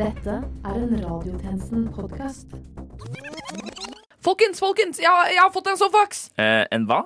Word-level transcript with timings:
Dette 0.00 0.34
er 0.64 0.76
en 0.80 0.92
Radiotjenesten-podkast. 1.02 2.52
Folkens, 4.24 4.60
folkens, 4.60 5.00
jeg, 5.00 5.08
har- 5.10 5.28
jeg 5.32 5.40
har 5.42 5.50
fått 5.52 5.68
en 5.72 5.76
sånn 5.80 5.92
faks! 5.92 6.30
Eh, 6.40 6.64
en 6.72 6.86
hva? 6.88 7.02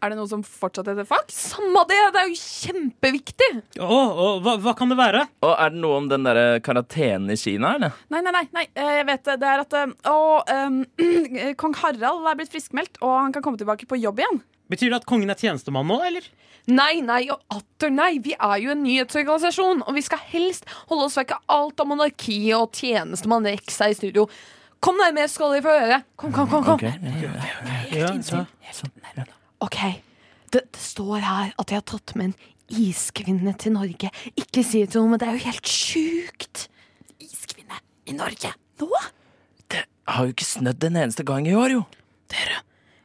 Er 0.00 0.12
det 0.12 0.18
noe 0.20 0.28
som 0.30 0.44
fortsatt 0.46 0.86
heter 0.92 1.04
faks? 1.08 1.34
Samme 1.56 1.82
det, 1.90 1.98
det 2.14 2.20
er 2.22 2.28
jo 2.30 2.38
kjempeviktig! 2.38 3.48
Å, 3.82 3.88
å, 3.88 4.26
hva, 4.44 4.54
hva 4.62 4.74
kan 4.78 4.88
det 4.92 4.98
være? 5.00 5.24
Og 5.42 5.54
er 5.56 5.72
det 5.74 5.80
noe 5.82 5.96
om 6.00 6.08
den 6.08 6.24
der 6.28 6.60
karantenen 6.64 7.32
i 7.34 7.38
Kina, 7.40 7.74
eller? 7.76 7.96
Nei, 8.14 8.20
nei, 8.24 8.32
nei, 8.38 8.44
nei, 8.54 8.66
eh, 8.78 8.92
jeg 9.00 9.08
vet 9.10 9.24
det. 9.28 9.38
Det 9.42 9.48
er 9.52 9.64
at 9.64 9.78
eh, 9.80 9.96
å, 10.12 10.18
em, 10.54 10.78
kong 11.60 11.74
Harald 11.82 12.28
er 12.30 12.38
blitt 12.38 12.52
friskmeldt, 12.54 13.00
og 13.02 13.16
han 13.26 13.34
kan 13.34 13.44
komme 13.44 13.60
tilbake 13.60 13.88
på 13.90 13.98
jobb 14.00 14.22
igjen. 14.24 14.40
Betyr 14.68 14.92
det 14.92 15.00
at 15.00 15.08
kongen 15.08 15.32
er 15.32 15.38
tjenestemann 15.40 15.88
nå, 15.88 15.96
eller? 16.04 16.26
Nei, 16.68 16.98
nei 17.00 17.22
og 17.32 17.40
atter 17.54 17.92
nei. 17.94 18.18
Vi 18.24 18.34
er 18.36 18.58
jo 18.60 18.74
en 18.74 18.82
nyhetsorganisasjon, 18.84 19.80
og 19.88 19.96
vi 19.96 20.02
skal 20.04 20.20
helst 20.34 20.68
holde 20.90 21.06
oss 21.08 21.16
vekk 21.16 21.32
av 21.38 21.54
alt 21.56 21.80
av 21.80 21.88
monarki 21.88 22.36
og 22.56 22.76
tjenestemann 22.76 23.48
Rex 23.48 23.80
her 23.80 23.94
i 23.94 23.96
studio. 23.96 24.26
Kom 24.84 25.00
nærmere, 25.00 25.30
skal 25.32 25.56
dere 25.56 25.64
få 25.64 25.72
høre. 25.74 26.02
Kom, 26.20 26.34
kom, 26.34 26.50
kom. 26.52 26.66
kom. 26.66 26.76
Ok, 26.76 26.84
ja, 26.84 27.32
Ja, 27.96 28.12
ja. 28.20 28.44
ja. 29.16 29.24
Ok, 29.64 29.78
det, 30.52 30.62
det 30.68 30.82
står 30.82 31.24
her 31.24 31.54
at 31.58 31.72
jeg 31.72 31.80
har 31.80 31.88
tatt 31.88 32.14
med 32.20 32.30
en 32.30 32.36
iskvinne 32.68 33.54
til 33.58 33.74
Norge. 33.74 34.12
Ikke 34.36 34.62
si 34.62 34.84
det 34.84 34.92
til 34.92 35.02
noen, 35.02 35.16
men 35.16 35.22
det 35.22 35.30
er 35.30 35.38
jo 35.38 35.46
helt 35.48 35.72
sjukt. 35.72 36.68
Iskvinne 37.24 37.80
i 38.06 38.14
Norge. 38.18 38.52
Nå? 38.84 38.90
Det 39.72 39.82
har 40.12 40.28
jo 40.28 40.36
ikke 40.36 40.46
snødd 40.52 40.84
en 40.90 41.00
eneste 41.02 41.24
gang 41.26 41.48
i 41.48 41.56
år, 41.56 41.74
jo. 41.78 41.82
Dere, 42.30 42.60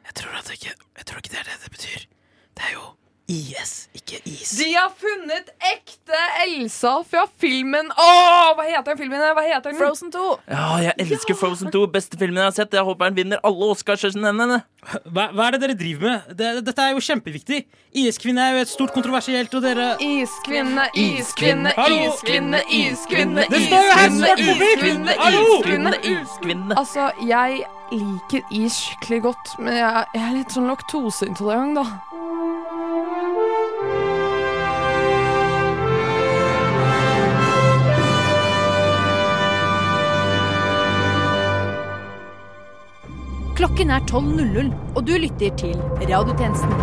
jeg 0.10 0.20
tror, 0.20 0.36
at 0.38 0.52
det 0.52 0.60
ikke, 0.60 0.76
jeg 1.00 1.10
tror 1.10 1.24
ikke 1.24 1.34
det 1.34 1.43
betyr. 1.84 2.08
Det 2.56 2.64
er 2.64 2.74
jo 2.74 2.93
IS, 3.32 3.88
ikke 3.96 4.18
is. 4.28 4.50
De 4.60 4.66
har 4.76 4.90
funnet 5.00 5.48
ekte 5.64 6.18
Elsa 6.44 6.98
fra 7.08 7.22
filmen 7.40 7.88
Åh, 7.96 8.50
hva 8.58 8.66
heter 8.68 8.90
den 8.92 9.00
filmen? 9.00 9.22
Hva 9.24 9.46
heter 9.46 9.72
den? 9.72 9.78
Frozen 9.80 10.12
2. 10.12 10.24
Ja, 10.52 10.66
jeg 10.84 10.94
elsker 11.06 11.38
Frozen 11.40 11.72
2. 11.72 11.86
Beste 11.94 12.20
filmen 12.20 12.42
jeg 12.42 12.50
har 12.50 12.58
sett. 12.58 12.76
Jeg 12.76 12.84
håper 12.84 13.08
den 13.14 13.22
vinner 13.22 13.40
alle 13.48 13.70
Oscars. 13.72 14.04
Hva, 14.04 15.30
Hva, 15.32 15.46
er 15.48 15.56
det 15.56 15.62
dere 15.64 15.78
driver 15.80 16.10
med? 16.10 16.36
Det, 16.36 16.52
dette 16.68 16.84
er 16.84 16.98
jo 16.98 17.04
kjempeviktig. 17.08 17.62
IS-kvinne 18.04 18.44
er 18.44 18.58
jo 18.58 18.66
et 18.66 18.74
stort 18.74 18.92
kontroversielt, 18.92 19.54
og 19.56 19.64
dere 19.64 19.94
Iskvinne, 20.04 20.90
iskvinne, 21.00 21.72
iskvinne, 21.80 22.60
iskvinne, 22.68 23.46
Det 23.54 23.62
står 23.70 23.88
jo 23.88 23.98
her 24.02 24.10
iskvinne, 24.10 24.26
svart 24.26 24.44
på 24.44 24.58
hvitt! 24.60 24.74
iskvinne, 24.76 25.16
Hallo? 25.22 25.44
iskvinne. 25.56 25.96
Iskvinne. 26.12 26.80
Altså, 26.84 27.08
jeg 27.30 27.64
liker 27.94 28.44
is 28.52 28.82
skikkelig 28.84 29.22
godt, 29.30 29.56
men 29.64 29.78
jeg, 29.80 30.08
jeg 30.18 30.26
er 30.28 30.36
litt 30.42 30.58
sånn 30.58 30.68
laktoseintolerant, 30.74 31.80
da. 31.80 32.83
Klokken 43.56 43.90
er 43.90 44.00
12.00, 44.00 44.74
og 44.96 45.08
du 45.08 45.14
lytter 45.14 45.56
til 45.58 45.76
Radiotjenesten. 46.10 46.74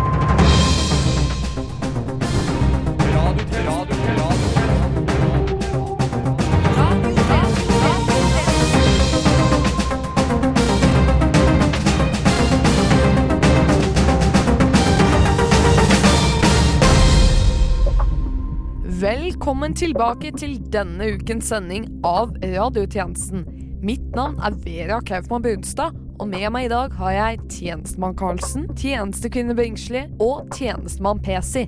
Velkommen 19.01 19.73
tilbake 19.75 20.31
til 20.37 20.55
denne 20.71 21.17
ukens 21.17 21.51
sending 21.51 21.89
av 22.07 22.31
Radiotjenesten. 22.39 23.43
Mitt 23.83 24.15
navn 24.15 24.39
er 24.39 24.55
Vera 24.63 25.01
Kaufmann 25.01 25.43
Brunstad, 25.43 25.97
og 26.21 26.29
med 26.29 26.45
meg 26.53 26.67
i 26.67 26.69
dag 26.69 26.93
har 26.99 27.13
jeg 27.15 27.37
tjenestemann 27.49 28.13
Karlsen, 28.17 28.67
tjenestekvinne 28.77 29.55
Bringsli 29.57 30.03
og 30.21 30.51
tjenestemann 30.53 31.21
Pesi. 31.25 31.65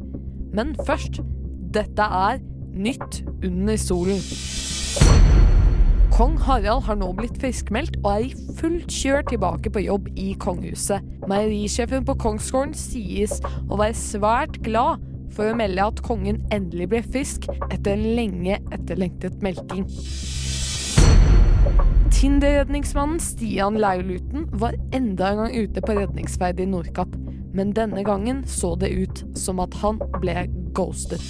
Men 0.54 0.76
først, 0.86 1.24
dette 1.74 2.06
er 2.06 2.42
Nytt 2.74 3.20
under 3.46 3.78
solen. 3.78 4.22
Kong 6.14 6.40
Harald 6.42 6.82
har 6.88 6.98
nå 6.98 7.12
blitt 7.18 7.38
friskmeldt 7.42 8.00
og 8.02 8.08
er 8.12 8.24
i 8.26 8.56
fullt 8.58 8.90
kjør 8.90 9.26
tilbake 9.30 9.70
på 9.74 9.84
jobb 9.84 10.10
i 10.18 10.32
kongehuset. 10.42 11.06
Meierisjefen 11.30 12.06
på 12.06 12.18
Kongsgården 12.22 12.74
sies 12.78 13.40
å 13.70 13.78
være 13.78 13.98
svært 13.98 14.58
glad 14.66 15.06
for 15.34 15.50
å 15.50 15.58
melde 15.58 15.86
at 15.86 16.02
kongen 16.06 16.42
endelig 16.54 16.90
ble 16.94 17.04
frisk 17.06 17.46
etter 17.70 17.94
en 17.94 18.10
lenge 18.18 18.58
etterlengtet 18.74 19.38
melking. 19.46 19.86
Tinder-redningsmannen 22.24 23.20
Stian 23.20 23.76
Lauluten 23.84 24.23
var 24.54 24.76
enda 24.92 25.30
en 25.30 25.38
gang 25.38 25.56
ute 25.56 25.82
på 25.82 25.96
redningsferd 25.98 26.60
i 26.60 26.66
Nordkapp, 26.70 27.16
men 27.54 27.74
denne 27.74 28.04
gangen 28.04 28.44
så 28.48 28.76
det 28.76 28.90
ut 28.90 29.24
som 29.38 29.60
at 29.64 29.74
han 29.82 30.00
ble 30.22 30.48
ghostet. 30.78 31.26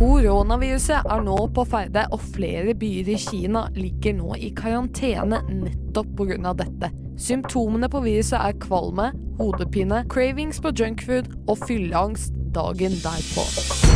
Koronaviruset 0.00 1.04
er 1.12 1.24
nå 1.24 1.36
på 1.52 1.64
ferde, 1.68 2.06
og 2.12 2.22
flere 2.36 2.72
byer 2.78 3.10
i 3.12 3.18
Kina 3.20 3.66
ligger 3.76 4.16
nå 4.16 4.32
i 4.40 4.48
karantene 4.56 5.42
nettopp 5.48 6.14
pga. 6.16 6.54
dette. 6.56 6.92
Symptomene 7.20 7.88
på 7.92 8.00
viruset 8.00 8.40
er 8.40 8.56
kvalme, 8.64 9.10
hodepine, 9.36 10.04
cravings 10.08 10.60
på 10.60 10.72
junkfood 10.72 11.28
og 11.46 11.58
fylleangst 11.66 12.32
dagen 12.56 12.96
derpå. 13.04 13.89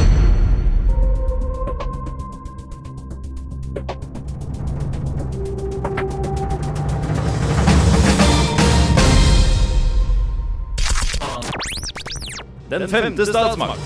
Den 12.70 12.88
femte 12.88 13.26
statsmakt. 13.26 13.80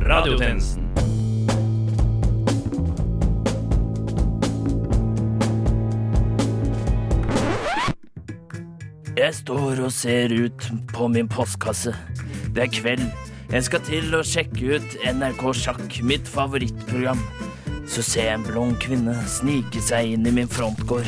Radiotjenesten. 0.00 0.82
Jeg 9.14 9.34
står 9.34 9.84
og 9.86 9.92
ser 9.94 10.34
ut 10.34 10.66
på 10.90 11.06
min 11.06 11.30
postkasse. 11.30 11.94
Det 12.50 12.64
er 12.64 12.72
kveld. 12.74 13.04
Jeg 13.52 13.66
skal 13.68 13.84
til 13.86 14.16
å 14.18 14.24
sjekke 14.26 14.80
ut 14.80 14.96
NRK 15.06 15.44
Sjakk, 15.54 16.00
mitt 16.02 16.26
favorittprogram. 16.26 17.22
Så 17.86 18.02
ser 18.02 18.32
jeg 18.32 18.40
en 18.40 18.48
blond 18.48 18.74
kvinne 18.82 19.14
snike 19.30 19.78
seg 19.86 20.16
inn 20.16 20.26
i 20.26 20.34
min 20.34 20.50
frontgård. 20.50 21.06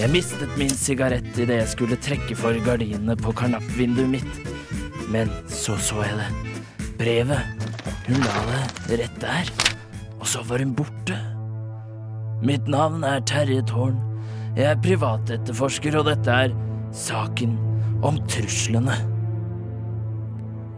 Jeg 0.00 0.08
mistet 0.14 0.56
min 0.56 0.72
sigarett 0.72 1.36
idet 1.36 1.60
jeg 1.60 1.74
skulle 1.74 2.00
trekke 2.00 2.38
for 2.38 2.56
gardinene 2.64 3.18
på 3.20 3.36
karnappvinduet 3.36 4.08
mitt. 4.16 4.49
Men 5.10 5.30
så 5.50 5.76
så 5.82 6.04
jeg 6.06 6.18
det. 6.20 6.30
Brevet. 7.00 7.66
Hun 8.06 8.22
la 8.22 8.44
det 8.86 9.00
rett 9.02 9.20
der. 9.22 9.50
Og 10.20 10.26
så 10.28 10.42
var 10.46 10.62
hun 10.62 10.74
borte. 10.78 11.16
Mitt 12.46 12.68
navn 12.70 13.04
er 13.04 13.20
Terje 13.26 13.62
Tårn. 13.66 13.98
Jeg 14.56 14.66
er 14.70 14.82
privatetterforsker, 14.82 15.98
og 15.98 16.06
dette 16.08 16.30
er 16.46 16.54
saken 16.96 17.56
om 18.06 18.18
truslene. 18.30 18.96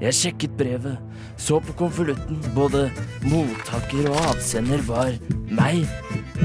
Jeg 0.03 0.17
sjekket 0.19 0.57
brevet, 0.59 0.99
så 1.39 1.61
på 1.63 1.77
konvolutten. 1.79 2.41
Både 2.57 2.89
mottaker 3.23 4.11
og 4.11 4.19
avsender 4.33 4.83
var 4.89 5.13
meg, 5.47 5.85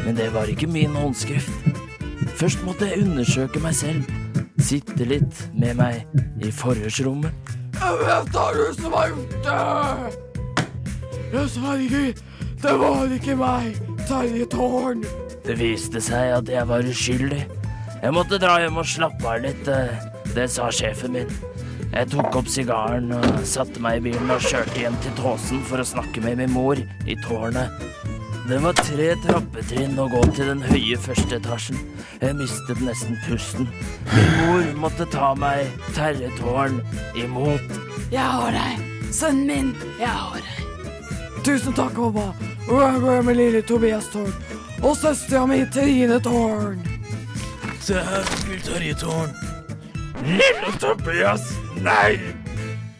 men 0.03 0.19
det 0.19 0.29
var 0.35 0.51
ikke 0.51 0.69
min 0.69 0.95
håndskrift. 0.95 1.49
Først 2.37 2.61
måtte 2.67 2.85
jeg 2.91 3.01
undersøke 3.07 3.61
meg 3.63 3.73
selv, 3.73 4.05
sitte 4.61 5.07
litt 5.09 5.47
med 5.57 5.79
meg 5.79 6.05
i 6.45 6.53
forhørsrommet. 6.53 7.33
Det 7.77 8.41
er 8.41 8.57
du 8.57 8.73
som 8.73 8.93
har 8.93 9.11
gjort 9.11 9.35
det! 9.45 10.17
Jeg 11.33 11.49
sverger, 11.51 12.13
det 12.63 12.73
var 12.79 13.13
ikke 13.13 13.35
meg, 13.37 13.77
Terje 14.07 14.45
Tårn. 14.51 15.03
Det 15.45 15.57
viste 15.59 16.01
seg 16.01 16.31
at 16.39 16.49
jeg 16.51 16.67
var 16.69 16.87
uskyldig. 16.87 17.43
Jeg 18.01 18.13
måtte 18.15 18.39
dra 18.41 18.57
hjem 18.63 18.79
og 18.81 18.87
slappe 18.87 19.27
av 19.27 19.43
litt, 19.43 19.67
eh, 19.67 19.93
det 20.35 20.47
sa 20.53 20.69
sjefen 20.71 21.13
min. 21.17 21.31
Jeg 21.91 22.09
tok 22.11 22.35
opp 22.41 22.49
sigaren 22.51 23.11
og 23.15 23.41
satte 23.47 23.81
meg 23.83 23.99
i 23.99 24.09
bilen 24.09 24.31
og 24.33 24.43
kjørte 24.43 24.77
hjem 24.81 24.97
til 25.03 25.15
Tåsen 25.19 25.63
for 25.67 25.81
å 25.81 25.87
snakke 25.87 26.21
med 26.23 26.41
min 26.41 26.51
mor 26.53 26.79
i 26.79 27.15
tårnet. 27.23 27.73
Det 28.47 28.57
var 28.63 28.77
tre 28.79 29.07
trappetrinn 29.19 29.97
å 29.99 30.05
gå 30.07 30.21
til 30.31 30.47
den 30.47 30.61
høye 30.63 30.95
første 31.03 31.35
etasjen. 31.35 31.79
Jeg 32.21 32.37
mistet 32.39 32.79
nesten 32.79 33.17
pusten. 33.25 33.65
Min 34.13 34.29
mor 34.37 34.69
måtte 34.85 35.03
ta 35.11 35.33
meg, 35.35 35.67
Terje 35.97 36.29
Tårn, 36.37 36.77
imot. 37.19 37.73
Jeg 38.07 38.23
har 38.23 38.55
deg, 38.55 38.85
sønnen 39.11 39.49
min. 39.51 39.73
Jeg 39.99 40.13
har 40.15 40.39
deg. 40.39 41.41
Tusen 41.43 41.75
takk, 41.75 41.99
mamma. 41.99 42.29
Og 42.69 42.79
jeg 42.79 43.01
går 43.03 43.25
med 43.27 43.35
lille 43.35 43.63
Tobias 43.67 44.07
Tårn. 44.13 44.31
Og 44.79 44.95
søstera 44.95 45.43
mi, 45.51 45.59
Trine 45.75 46.21
Tårn. 46.23 46.79
Se 47.83 47.99
her, 47.99 48.31
onkel 48.31 48.63
Terje 48.69 48.95
Tårn. 49.01 49.35
Lille 50.23 50.71
Tobias, 50.79 51.49
nei! 51.83 52.15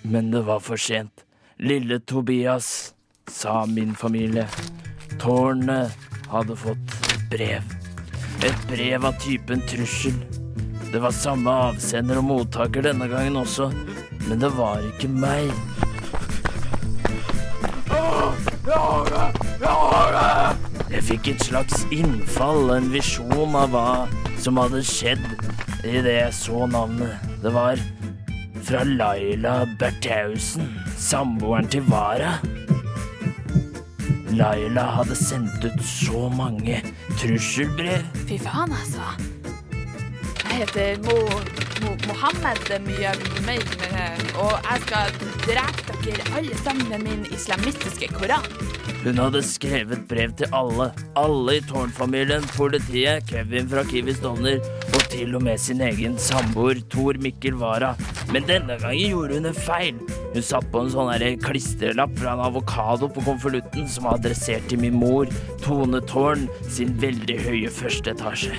Men 0.03 0.27
det 0.35 0.43
var 0.51 0.59
for 0.59 0.75
sent. 0.75 1.23
Lille 1.55 2.01
Tobias, 2.03 2.91
sa 3.31 3.63
min 3.65 3.95
familie. 3.95 4.49
Tårnet 5.19 5.91
hadde 6.29 6.55
fått 6.55 6.97
et 7.09 7.29
brev. 7.31 7.75
Et 8.45 8.67
brev 8.69 9.05
av 9.05 9.15
typen 9.23 9.61
trussel. 9.69 10.17
Det 10.91 10.99
var 11.03 11.11
samme 11.15 11.51
avsender 11.67 12.19
og 12.21 12.27
mottaker 12.29 12.85
denne 12.85 13.09
gangen 13.11 13.39
også, 13.41 13.71
men 14.27 14.39
det 14.39 14.51
var 14.55 14.85
ikke 14.85 15.09
meg. 15.11 15.51
Jeg 20.91 21.03
fikk 21.09 21.31
et 21.33 21.43
slags 21.49 21.83
innfall, 21.93 22.71
en 22.77 22.91
visjon 22.93 23.57
av 23.57 23.73
hva 23.73 23.89
som 24.39 24.59
hadde 24.61 24.83
skjedd 24.85 25.23
idet 25.83 26.17
jeg 26.19 26.35
så 26.35 26.67
navnet. 26.71 27.17
Det 27.43 27.51
var 27.55 27.81
fra 28.67 28.83
Laila 28.87 29.59
Berthaussen, 29.79 30.71
samboeren 30.99 31.69
til 31.71 31.85
Vara. 31.91 32.37
Laila 34.37 34.83
hadde 34.99 35.15
sendt 35.17 35.63
ut 35.65 35.79
så 35.81 36.27
mange 36.29 36.81
trusselbrev. 37.17 38.05
Fy 38.29 38.37
faen, 38.41 38.73
altså. 38.75 39.07
Jeg 40.43 40.59
heter 40.61 40.99
Mo, 41.05 41.15
Mo, 41.81 41.95
Mohammed 42.09 42.69
Muyammeid, 42.85 43.73
og 44.37 44.53
jeg 44.61 44.83
skal 44.85 45.17
drepe 45.47 45.97
dere 46.05 46.27
alle 46.37 46.57
sammen 46.63 46.89
med 46.93 47.05
min 47.07 47.25
islamistiske 47.33 48.11
koran. 48.13 48.45
Hun 49.03 49.19
hadde 49.21 49.41
skrevet 49.45 50.07
brev 50.09 50.33
til 50.39 50.49
alle. 50.55 50.89
Alle 51.19 51.57
i 51.59 51.63
Tårnfamilien, 51.69 52.45
politiet, 52.57 53.27
Kevin 53.29 53.69
fra 53.69 53.83
Kiwi 53.87 54.15
Stovner 54.17 54.63
og 54.91 55.03
til 55.11 55.35
og 55.37 55.43
med 55.45 55.61
sin 55.61 55.81
egen 55.85 56.17
samboer 56.21 56.81
Tor 56.91 57.19
Mikkel 57.21 57.55
Wara. 57.61 57.93
Men 58.33 58.47
denne 58.49 58.79
gangen 58.81 59.13
gjorde 59.13 59.37
hun 59.37 59.49
en 59.51 59.59
feil. 59.67 60.01
Hun 60.33 60.43
satte 60.43 60.71
på 60.73 60.83
en 60.83 60.91
sånn 60.93 61.13
klistrelapp 61.45 62.17
fra 62.19 62.33
en 62.33 62.43
avokado 62.49 63.09
på 63.13 63.23
konvolutten 63.29 63.87
som 63.91 64.09
var 64.09 64.19
adressert 64.19 64.67
til 64.71 64.81
min 64.81 64.97
mor, 64.97 65.29
Tone 65.63 66.01
Tårn, 66.09 66.49
sin 66.67 66.97
veldig 67.01 67.39
høye 67.45 67.71
første 67.71 68.15
etasje. 68.17 68.57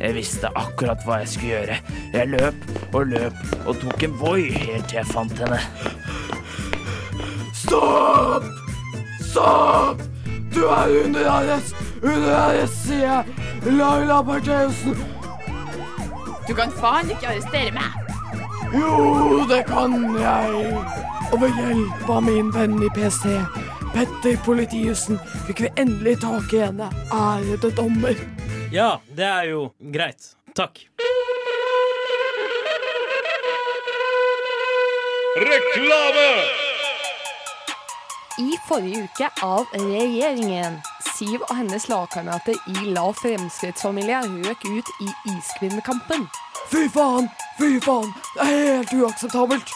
Jeg 0.00 0.16
visste 0.16 0.50
akkurat 0.58 1.04
hva 1.06 1.20
jeg 1.22 1.30
skulle 1.36 1.54
gjøre. 1.54 1.78
Jeg 2.16 2.32
løp 2.34 2.94
og 2.96 3.14
løp 3.14 3.56
og 3.62 3.78
tok 3.84 4.08
en 4.08 4.18
Voi 4.20 4.50
helt 4.50 4.90
til 4.90 5.00
jeg 5.00 5.08
fant 5.12 5.44
henne. 5.44 5.62
Stopp! 7.64 8.63
Stopp! 9.34 9.98
Du 10.54 10.60
er 10.64 11.04
under 11.04 11.30
arrest! 11.30 11.74
Under 12.02 12.34
arrest, 12.38 12.84
sier 12.86 13.00
jeg! 13.02 13.24
Laila 13.66 14.20
Bertheussen! 14.22 14.94
Du 16.46 16.52
kan 16.54 16.70
faen 16.78 17.10
ikke 17.10 17.32
arrestere 17.32 17.72
meg! 17.74 17.96
Jo, 18.70 19.42
det 19.50 19.64
kan 19.66 19.96
jeg! 20.20 20.62
Og 21.32 21.42
ved 21.42 21.58
hjelp 21.58 22.14
av 22.14 22.22
min 22.28 22.54
venn 22.54 22.78
i 22.78 22.94
PST, 22.94 23.26
Petter 23.96 24.38
Politiussen, 24.46 25.18
fikk 25.48 25.64
vi 25.66 25.74
endelig 25.82 26.20
tak 26.22 26.54
i 26.54 26.62
henne, 26.68 26.92
ærede 27.10 27.74
dommer. 27.74 28.14
Ja, 28.70 29.00
det 29.18 29.26
er 29.32 29.48
jo 29.50 29.64
greit. 29.96 30.36
Takk. 30.54 30.86
Reklame! 35.42 36.63
I 38.38 38.56
forrige 38.68 39.04
uke 39.04 39.28
av 39.42 39.66
regjeringen. 39.74 40.80
Siv 41.14 41.42
og 41.46 41.52
hennes 41.56 41.86
lagkamerater 41.88 42.56
i 42.72 42.90
La 42.90 43.04
Fremskrittsfamilie 43.14 44.24
røk 44.26 44.64
ut 44.66 44.90
i 45.04 45.10
iskvinnekampen. 45.36 46.26
Fy 46.72 46.88
faen! 46.90 47.28
Fy 47.60 47.78
faen! 47.84 48.10
Det 48.34 48.48
er 48.48 48.56
helt 48.58 48.94
uakseptabelt! 48.98 49.70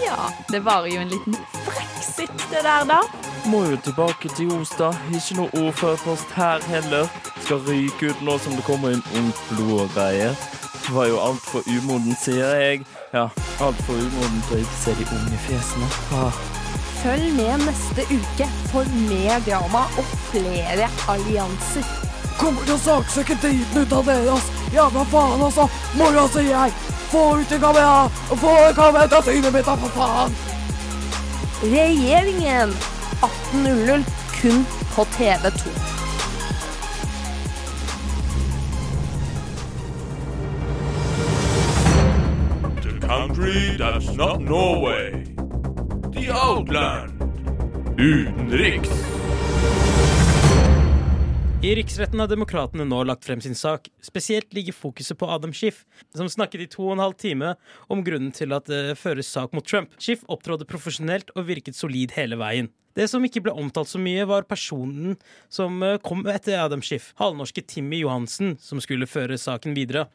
Ja, 0.00 0.30
det 0.48 0.62
var 0.64 0.86
jo 0.88 1.00
en 1.00 1.12
liten 1.12 1.36
frexit, 1.66 2.32
det 2.50 2.62
der, 2.64 2.86
da. 2.88 3.02
Må 3.52 3.64
jo 3.68 3.76
tilbake 3.76 4.32
til 4.32 4.54
Ostad. 4.56 4.96
Ikke 5.12 5.36
noe 5.42 5.66
ordførerpost 5.66 6.32
her 6.38 6.64
heller. 6.72 7.12
Skal 7.44 7.60
ryke 7.68 8.14
ut 8.14 8.24
nå 8.24 8.38
som 8.40 8.56
det 8.56 8.64
kommer 8.64 8.96
inn 8.96 9.04
ungt 9.20 9.44
blod 9.52 9.84
og 9.84 9.92
greier. 9.92 10.32
Det 10.72 10.96
var 10.96 11.12
jo 11.12 11.20
altfor 11.20 11.68
umoden, 11.68 12.16
sier 12.16 12.56
jeg. 12.56 12.84
Ja, 13.12 13.28
altfor 13.60 14.00
umoden 14.00 14.44
til 14.48 14.62
å 14.62 14.64
ikke 14.64 14.82
se 14.86 14.98
de 15.00 15.08
unge 15.20 15.46
fjesene. 15.50 15.94
Ah. 16.16 16.53
Følg 17.04 17.34
med 17.36 17.58
neste 17.66 18.04
uke 18.08 18.46
for 18.70 18.88
mer 19.10 19.42
drama 19.44 19.82
og 20.00 20.06
flere 20.30 20.86
allianser. 21.12 21.84
Kommer 22.38 22.64
til 22.64 22.78
å 22.78 22.80
saksøke 22.80 23.36
driten 23.42 23.84
ut 23.84 23.92
av 23.92 24.08
dere, 24.08 24.32
ass! 24.38 24.46
Jævla 24.72 25.02
faen, 25.12 25.42
altså! 25.44 25.66
Mora, 26.00 26.24
sier 26.32 26.48
jeg! 26.48 26.72
Få 27.10 27.24
ut 27.42 27.52
en 27.52 27.60
kamera! 27.60 28.06
Få 28.30 28.54
en 28.70 28.78
kamera 28.78 29.10
til 29.12 29.26
synet 29.28 29.52
mitt, 29.52 29.68
da, 29.68 29.76
for 29.82 29.92
faen! 29.98 30.32
Regjeringen 31.74 32.72
18.00 33.20 34.08
kun 34.38 34.64
på 34.96 35.06
TV2. 35.18 35.76
The 42.80 42.96
country 43.06 43.76
that's 43.76 44.16
not 44.16 44.40
Norway. 44.40 45.33
The 46.24 46.32
Outland. 46.32 47.22
Utenriks. 48.00 48.88
I 51.62 51.74
riksretten 51.76 52.20
har 52.22 52.30
demokratene 52.30 52.86
nå 52.88 53.02
lagt 53.04 53.26
frem 53.28 53.42
sin 53.44 53.52
sak. 53.54 53.90
Spesielt 54.00 54.54
ligger 54.56 54.72
fokuset 54.72 55.18
på 55.20 55.28
Adam 55.28 55.52
Schiff, 55.52 55.82
som 56.16 56.30
snakket 56.32 56.62
i 56.64 56.68
to 56.72 56.86
og 56.86 56.94
en 56.94 57.02
halv 57.02 57.18
time 57.20 57.50
om 57.92 58.00
grunnen 58.06 58.32
til 58.32 58.56
at 58.56 58.70
det 58.72 58.96
føres 58.96 59.28
sak 59.28 59.52
mot 59.52 59.68
Trump. 59.68 59.92
Schiff 60.00 60.22
opptrådte 60.32 60.64
profesjonelt 60.70 61.28
og 61.36 61.44
virket 61.50 61.76
solid 61.76 62.14
hele 62.16 62.38
veien. 62.40 62.70
Det 62.96 63.04
som 63.12 63.26
ikke 63.28 63.42
ble 63.44 63.52
omtalt 63.60 63.90
så 63.92 64.00
mye, 64.00 64.24
var 64.24 64.48
personen 64.48 65.18
som 65.52 65.76
eh, 65.84 65.98
kom 66.00 66.24
etter 66.24 66.56
Adam 66.62 66.80
Schiff. 66.80 67.10
Halvnorske 67.20 67.66
Timmy 67.68 68.00
Johansen, 68.00 68.56
som 68.64 68.80
skulle 68.80 69.10
føre 69.10 69.36
saken 69.36 69.76
videre. 69.76 70.06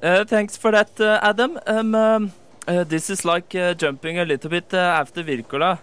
Uh, 0.00 0.24
thanks 0.32 0.56
for 0.56 0.72
that, 0.72 0.96
Adam. 1.20 1.58
Um, 1.66 1.94
um, 1.94 2.32
uh, 2.66 2.84
this 2.84 3.10
is 3.10 3.24
like 3.24 3.54
uh, 3.54 3.74
jumping 3.74 4.18
a 4.18 4.24
little 4.24 4.50
bit 4.50 4.72
uh, 4.72 5.00
after 5.00 5.22
Virkola. 5.22 5.78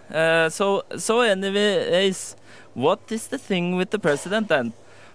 So, 0.50 0.84
so 0.96 1.20
anyways, 1.20 2.36
what 2.74 3.00
is 3.10 3.28
the 3.28 3.38
thing 3.38 3.76
with 3.76 3.90
the 3.90 3.98
president 3.98 4.48
then? 4.48 4.72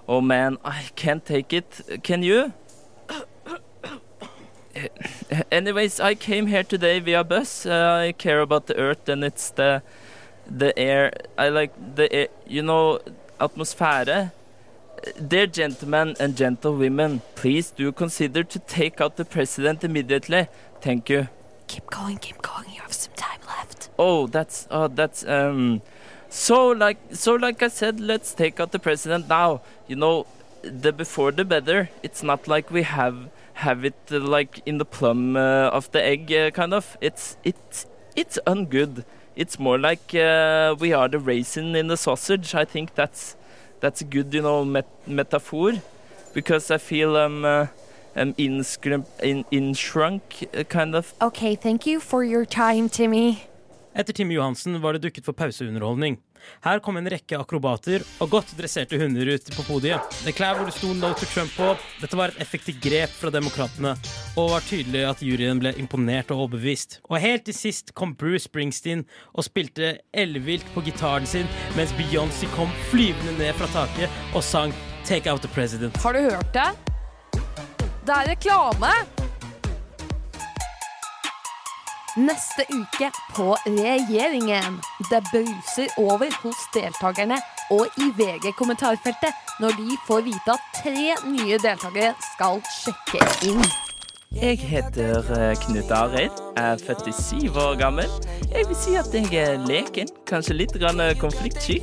Oh 0.07 0.21
man, 0.21 0.57
I 0.63 0.89
can't 0.95 1.25
take 1.25 1.53
it. 1.53 2.01
Can 2.03 2.23
you? 2.23 2.53
Anyways, 5.51 5.99
I 5.99 6.15
came 6.15 6.47
here 6.47 6.63
today 6.63 6.99
via 6.99 7.23
bus. 7.23 7.65
I 7.65 8.13
care 8.13 8.41
about 8.41 8.67
the 8.67 8.77
earth 8.77 9.09
and 9.09 9.23
it's 9.23 9.49
the 9.49 9.81
the 10.49 10.77
air. 10.79 11.11
I 11.37 11.49
like 11.49 11.73
the 11.95 12.11
air, 12.13 12.27
you 12.45 12.61
know 12.61 12.99
atmosphere. 13.39 14.31
Dear 15.27 15.47
gentlemen 15.47 16.15
and 16.19 16.35
gentlewomen, 16.35 17.21
please 17.35 17.71
do 17.71 17.91
consider 17.91 18.43
to 18.43 18.59
take 18.59 19.01
out 19.01 19.15
the 19.15 19.25
president 19.25 19.83
immediately. 19.83 20.47
Thank 20.81 21.09
you. 21.09 21.27
Keep 21.67 21.89
going, 21.89 22.17
keep 22.17 22.41
going. 22.41 22.69
You 22.73 22.81
have 22.81 22.93
some 22.93 23.13
time 23.15 23.39
left. 23.47 23.89
Oh, 23.99 24.27
that's 24.27 24.67
uh, 24.71 24.87
that's 24.87 25.25
um. 25.27 25.81
So 26.29 26.69
like 26.69 26.97
so 27.11 27.35
like 27.35 27.61
I 27.61 27.67
said, 27.67 27.99
let's 27.99 28.33
take 28.33 28.59
out 28.59 28.71
the 28.71 28.79
president 28.79 29.27
now. 29.27 29.61
You 29.87 29.97
know, 29.97 30.25
the 30.61 30.93
before 30.93 31.31
the 31.31 31.43
better. 31.45 31.89
It's 32.03 32.23
not 32.23 32.47
like 32.47 32.71
we 32.71 32.83
have 32.83 33.29
have 33.55 33.83
it 33.83 33.95
uh, 34.11 34.19
like 34.19 34.61
in 34.65 34.77
the 34.77 34.85
plum 34.85 35.35
uh, 35.35 35.69
of 35.69 35.91
the 35.91 36.01
egg 36.01 36.31
uh, 36.31 36.51
kind 36.51 36.73
of. 36.73 36.97
It's 37.01 37.37
it's 37.43 37.85
it's 38.15 38.39
ungood. 38.47 39.03
It's 39.35 39.59
more 39.59 39.77
like 39.77 40.15
uh, 40.15 40.75
we 40.79 40.93
are 40.93 41.07
the 41.09 41.19
raisin 41.19 41.75
in 41.75 41.87
the 41.87 41.97
sausage. 41.97 42.55
I 42.55 42.65
think 42.65 42.95
that's 42.95 43.35
that's 43.81 44.01
a 44.01 44.05
good 44.05 44.33
you 44.33 44.41
know 44.41 44.63
met 44.63 44.87
metaphor 45.05 45.73
because 46.33 46.71
I 46.71 46.77
feel 46.77 47.17
um. 47.17 47.69
Um, 48.17 48.33
in, 48.37 49.45
in 49.51 49.75
shrunk, 49.75 50.43
uh, 50.57 50.63
kind 50.63 50.95
of. 50.95 51.13
Okay, 51.21 51.55
thank 51.55 51.85
you 51.85 51.99
for 51.99 52.23
your 52.23 52.45
time, 52.45 52.89
Timmy. 52.89 53.37
Etter 53.95 54.13
Timmy 54.13 54.33
Johansen 54.33 54.81
var 54.81 54.93
det 54.93 55.01
dukket 55.01 55.25
for 55.25 55.33
pauseunderholdning. 55.33 56.17
Her 56.61 56.79
kom 56.79 56.97
en 56.97 57.09
rekke 57.09 57.37
akrobater 57.37 58.03
og 58.21 58.29
godt 58.29 58.53
dresserte 58.57 58.97
hunder 59.01 59.29
ut 59.33 59.49
på 59.53 59.65
podiet. 59.65 60.17
Det 60.25 60.33
klær 60.37 60.57
hvor 60.57 60.69
det 60.69 60.75
sto 60.77 60.91
No 60.93 61.11
to 61.17 61.25
Trump 61.29 61.53
på. 61.57 61.71
Dette 62.01 62.17
var 62.17 62.33
et 62.33 62.41
effektivt 62.41 62.81
grep 62.81 63.13
fra 63.13 63.33
demokratene, 63.33 63.95
og 64.37 64.51
var 64.53 64.65
tydelig 64.65 65.05
at 65.09 65.23
juryen 65.25 65.61
ble 65.61 65.73
imponert 65.81 66.33
og 66.33 66.45
overbevist. 66.45 66.99
Og 67.09 67.21
helt 67.21 67.45
til 67.49 67.57
sist 67.57 67.93
kom 67.97 68.13
Bruce 68.17 68.45
Springsteen 68.45 69.05
og 69.33 69.45
spilte 69.49 69.97
ellevilt 70.13 70.65
på 70.73 70.85
gitaren 70.85 71.25
sin, 71.29 71.49
mens 71.77 71.93
Beyoncé 71.97 72.49
kom 72.57 72.69
flyvende 72.91 73.37
ned 73.41 73.57
fra 73.57 73.69
taket 73.73 74.21
og 74.33 74.45
sang 74.45 74.77
Take 75.05 75.29
Out 75.29 75.45
The 75.45 75.53
President. 75.53 75.97
Har 76.01 76.13
du 76.13 76.29
hørt 76.29 76.53
det? 76.53 76.69
Det 78.07 78.15
er 78.15 78.27
reklame! 78.29 78.89
Neste 82.17 82.63
uke 82.71 83.09
på 83.35 83.47
Regjeringen. 83.65 84.77
Det 85.09 85.19
bruser 85.31 85.91
over 85.97 86.31
hos 86.43 86.61
deltakerne 86.73 87.41
og 87.71 87.99
i 87.99 88.07
VG-kommentarfeltet 88.21 89.59
når 89.59 89.75
de 89.81 89.99
får 90.07 90.23
vite 90.29 90.55
at 90.55 90.71
tre 90.79 91.19
nye 91.33 91.59
deltakere 91.59 92.15
skal 92.29 92.63
sjekke 92.77 93.27
inn. 93.51 93.67
Jeg 94.35 94.59
heter 94.59 95.23
eh, 95.39 95.55
Knut 95.55 95.91
Arild, 95.91 96.31
er 96.57 96.75
47 96.77 97.49
år 97.57 97.77
gammel. 97.79 98.09
Jeg 98.51 98.65
vil 98.67 98.75
si 98.75 98.95
at 98.99 99.07
jeg 99.13 99.31
er 99.39 99.61
leken, 99.65 100.09
kanskje 100.27 100.53
litt 100.59 100.75
eh, 100.75 101.13
konfliktsky. 101.19 101.77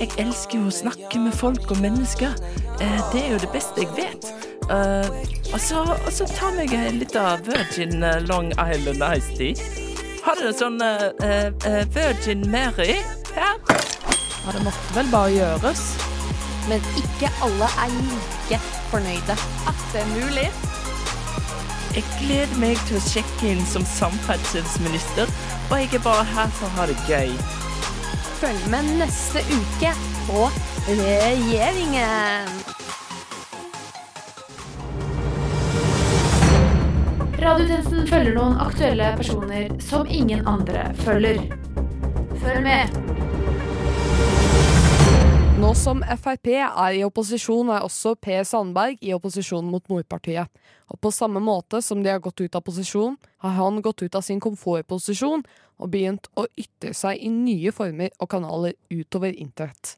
Jeg 0.00 0.08
elsker 0.18 0.58
jo 0.58 0.70
å 0.70 0.74
snakke 0.74 1.20
med 1.20 1.36
folk 1.36 1.70
og 1.70 1.82
mennesker. 1.84 2.32
Eh, 2.80 3.00
Det 3.12 3.20
er 3.26 3.30
jo 3.34 3.38
det 3.44 3.52
beste 3.52 3.84
jeg 3.84 3.92
vet. 3.98 4.30
Og 5.52 5.60
så, 5.60 5.82
og 5.84 6.08
så 6.12 6.24
ta 6.32 6.48
meg 6.56 6.72
litt 6.96 7.14
av 7.20 7.44
Virgin 7.44 8.00
Long 8.30 8.48
Island 8.56 9.04
Ice 9.12 9.36
Tea. 9.36 9.54
Har 10.24 10.40
dere 10.40 10.54
sånn 10.56 10.80
Virgin 11.92 12.46
Mary 12.50 12.94
her? 13.36 13.60
Ja, 13.60 14.52
det 14.56 14.64
måtte 14.64 14.96
vel 14.96 15.12
bare 15.12 15.34
gjøres. 15.36 15.84
Men 16.70 16.80
ikke 16.96 17.28
alle 17.44 17.68
er 17.84 17.92
like 18.00 18.62
fornøyde. 18.88 19.36
At 19.68 19.84
det 19.92 20.00
er 20.00 20.14
mulig. 20.16 20.48
Jeg 21.94 22.02
gleder 22.18 22.56
meg 22.58 22.78
til 22.88 22.96
å 22.98 23.00
sjekke 23.06 23.52
inn 23.52 23.60
som 23.70 23.84
samferdselsminister, 23.86 25.30
og 25.68 25.74
jeg 25.78 25.92
er 25.94 26.00
bare 26.02 26.24
her 26.26 26.48
for 26.58 26.66
å 26.66 26.74
ha 26.80 26.86
det 26.90 26.96
gøy. 27.06 27.30
Følg 28.40 28.64
med 28.72 28.88
neste 28.98 29.44
uke 29.46 29.92
på 30.26 30.48
Regjeringen. 30.88 32.50
Radiotjenesten 37.44 38.10
følger 38.10 38.34
noen 38.40 38.58
aktuelle 38.58 39.14
personer 39.20 39.70
som 39.86 40.10
ingen 40.10 40.42
andre 40.50 40.88
følger. 41.04 41.44
Følg 42.42 42.66
med. 42.66 43.23
Nå 45.64 45.70
som 45.74 46.02
Frp 46.04 46.50
er 46.52 46.92
i 46.92 46.98
opposisjon, 47.06 47.70
er 47.72 47.86
også 47.86 48.10
Per 48.20 48.42
Sandberg 48.44 48.98
i 49.00 49.14
opposisjon 49.16 49.64
mot 49.64 49.86
motpartiet. 49.88 50.50
Og 50.92 50.98
på 51.00 51.08
samme 51.08 51.40
måte 51.40 51.80
som 51.80 52.02
de 52.04 52.10
har 52.12 52.20
gått 52.20 52.42
ut 52.44 52.58
av 52.58 52.60
posisjon, 52.66 53.16
har 53.40 53.54
han 53.56 53.80
gått 53.80 54.02
ut 54.04 54.18
av 54.18 54.20
sin 54.26 54.42
komfortposisjon 54.44 55.40
og 55.80 55.88
begynt 55.88 56.28
å 56.36 56.44
ytre 56.60 56.92
seg 56.92 57.16
i 57.16 57.32
nye 57.32 57.72
former 57.72 58.12
og 58.18 58.28
kanaler 58.36 58.76
utover 58.92 59.32
internett. 59.32 59.96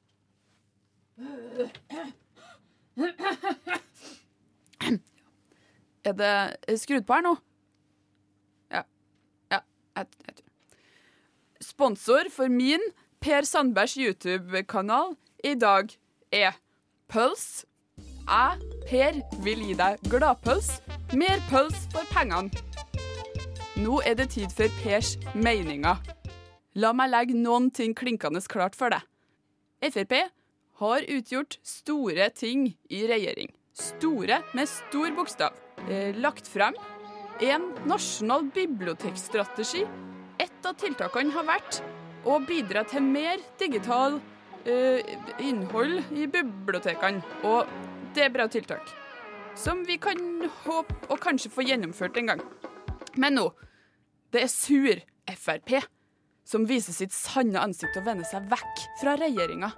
Er 6.07 6.15
det 6.23 6.79
skrudd 6.79 7.11
på 7.11 7.19
her 7.19 7.27
nå? 7.27 7.35
Ja. 8.71 8.87
Ja, 9.51 9.65
jeg 9.99 10.15
tror. 10.15 10.49
Sponsor 11.75 12.31
for 12.31 12.47
min 12.55 12.93
Per 13.19 13.43
Sandbergs 13.43 13.99
YouTube-kanal 13.99 15.17
i 15.45 15.55
dag 15.55 15.91
er 16.33 16.57
Pøls. 17.09 17.65
Jeg, 18.27 18.63
Per, 18.89 19.19
vil 19.45 19.63
gi 19.63 19.75
deg 19.79 20.01
gladpøls. 20.11 20.81
Mer 21.15 21.43
pøls 21.51 21.87
for 21.93 22.07
pengene. 22.11 22.51
Nå 23.79 24.01
er 24.09 24.17
det 24.19 24.31
tid 24.35 24.51
for 24.51 24.73
Pers 24.83 25.15
meninger. 25.35 26.01
La 26.77 26.93
meg 26.97 27.13
legge 27.13 27.37
noen 27.39 27.71
ting 27.71 27.95
klinkende 27.97 28.43
klart 28.49 28.77
for 28.77 28.93
deg. 28.93 29.05
Frp 29.85 30.17
har 30.81 31.07
utgjort 31.13 31.59
store 31.65 32.29
ting 32.35 32.67
i 32.93 33.05
regjering. 33.09 33.53
Store 33.77 34.41
med 34.57 34.69
stor 34.69 35.15
bokstav. 35.17 35.57
Eh, 35.89 36.17
lagt 36.17 36.49
frem 36.49 36.77
en 37.41 37.69
nasjonal 37.89 38.49
bibliotekstrategi. 38.55 39.85
Et 40.41 40.67
av 40.69 40.77
tiltakene 40.81 41.33
har 41.33 41.47
vært 41.49 41.83
å 42.27 42.41
bidra 42.45 42.83
til 42.89 43.05
mer 43.05 43.41
digital 43.61 44.19
innhold 45.43 46.13
i 46.17 46.27
bibliotekene. 46.31 47.23
Og 47.47 47.69
det 48.17 48.27
er 48.27 48.33
bra 48.35 48.49
tiltak. 48.51 48.89
Som 49.57 49.85
vi 49.89 49.97
kan 50.03 50.19
håpe 50.67 51.13
å 51.13 51.19
kanskje 51.21 51.53
få 51.53 51.65
gjennomført 51.65 52.19
en 52.21 52.33
gang. 52.33 52.43
Men 53.17 53.39
nå 53.39 53.51
det 54.35 54.43
er 54.45 54.51
sur 54.53 54.99
Frp 55.27 55.79
som 56.47 56.67
viser 56.69 56.95
sitt 56.95 57.15
sanne 57.15 57.59
ansikt 57.59 57.97
og 57.99 58.07
vender 58.07 58.27
seg 58.29 58.47
vekk 58.51 58.83
fra 59.01 59.17
regjeringa. 59.19 59.73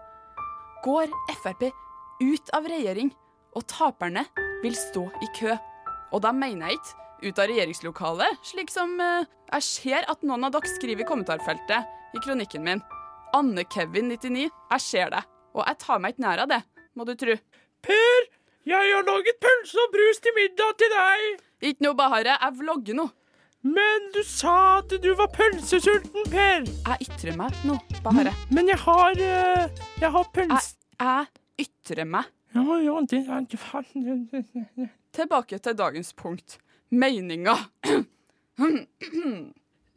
Går 0.84 1.12
Frp 1.40 1.68
ut 2.18 2.52
av 2.56 2.66
regjering, 2.68 3.12
og 3.56 3.64
taperne 3.70 4.24
vil 4.64 4.76
stå 4.76 5.04
i 5.22 5.28
kø. 5.38 5.54
Og 6.12 6.22
da 6.24 6.32
mener 6.34 6.68
jeg 6.68 6.80
ikke 6.80 7.28
ut 7.28 7.40
av 7.40 7.50
regjeringslokalet, 7.50 8.42
slik 8.46 8.72
som 8.72 8.92
eh, 9.02 9.26
jeg 9.54 9.66
ser 9.66 10.06
at 10.10 10.22
noen 10.26 10.46
av 10.48 10.54
dere 10.54 10.70
skriver 10.70 11.04
i 11.04 11.08
kommentarfeltet 11.08 12.14
i 12.14 12.22
kronikken 12.24 12.66
min. 12.66 12.82
Anne-Kevin99, 13.36 14.48
jeg 14.48 14.80
ser 14.84 15.08
det, 15.14 15.22
og 15.54 15.62
jeg 15.66 15.76
tar 15.84 15.98
meg 16.02 16.10
ikke 16.14 16.24
nær 16.24 16.38
av 16.44 16.48
det, 16.52 16.60
må 16.96 17.02
du 17.08 17.14
tro. 17.18 17.34
Per, 17.84 18.20
jeg 18.68 18.84
har 18.94 19.04
laget 19.06 19.36
pølse 19.42 19.78
og 19.84 19.92
brus 19.94 20.18
til 20.24 20.32
middag 20.36 20.70
til 20.80 20.90
deg. 20.94 21.20
Ikke 21.70 21.84
noe 21.86 21.96
bahare, 21.98 22.32
jeg 22.38 22.52
vlogger 22.60 22.94
nå. 22.98 23.06
Men 23.68 24.00
du 24.14 24.20
sa 24.22 24.54
at 24.78 24.90
du 25.02 25.10
var 25.18 25.28
pølsesulten, 25.34 26.22
Per. 26.30 26.60
Jeg 26.68 26.96
ytrer 27.08 27.34
meg 27.38 27.50
nå, 27.66 27.74
bahare. 28.04 28.32
Men 28.54 28.64
jeg 28.70 28.78
har 28.84 29.12
eh, 29.18 29.66
Jeg 29.98 30.10
har 30.14 30.24
Jeg, 30.24 30.32
pølse... 30.36 30.74
jeg 31.02 31.22
ytrer 31.66 32.06
meg. 32.06 32.24
Ja, 32.54 32.64
ja, 32.80 32.94
det 33.04 33.28
er 33.28 33.44
Tilbake 35.12 35.58
til 35.58 35.74
dagens 35.76 36.12
punkt. 36.16 36.58
Meninga. 36.90 37.56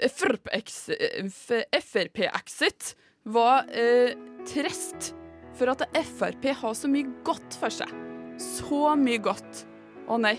Frp-exit 0.01 2.95
var 3.23 3.67
eh, 3.69 4.15
trist 4.47 5.13
for 5.57 5.71
at 5.73 5.83
Frp 5.93 6.47
har 6.61 6.77
så 6.77 6.89
mye 6.89 7.09
godt 7.25 7.57
for 7.59 7.73
seg. 7.73 7.91
Så 8.41 8.95
mye 8.97 9.21
godt. 9.21 9.65
Å 10.09 10.17
nei, 10.19 10.37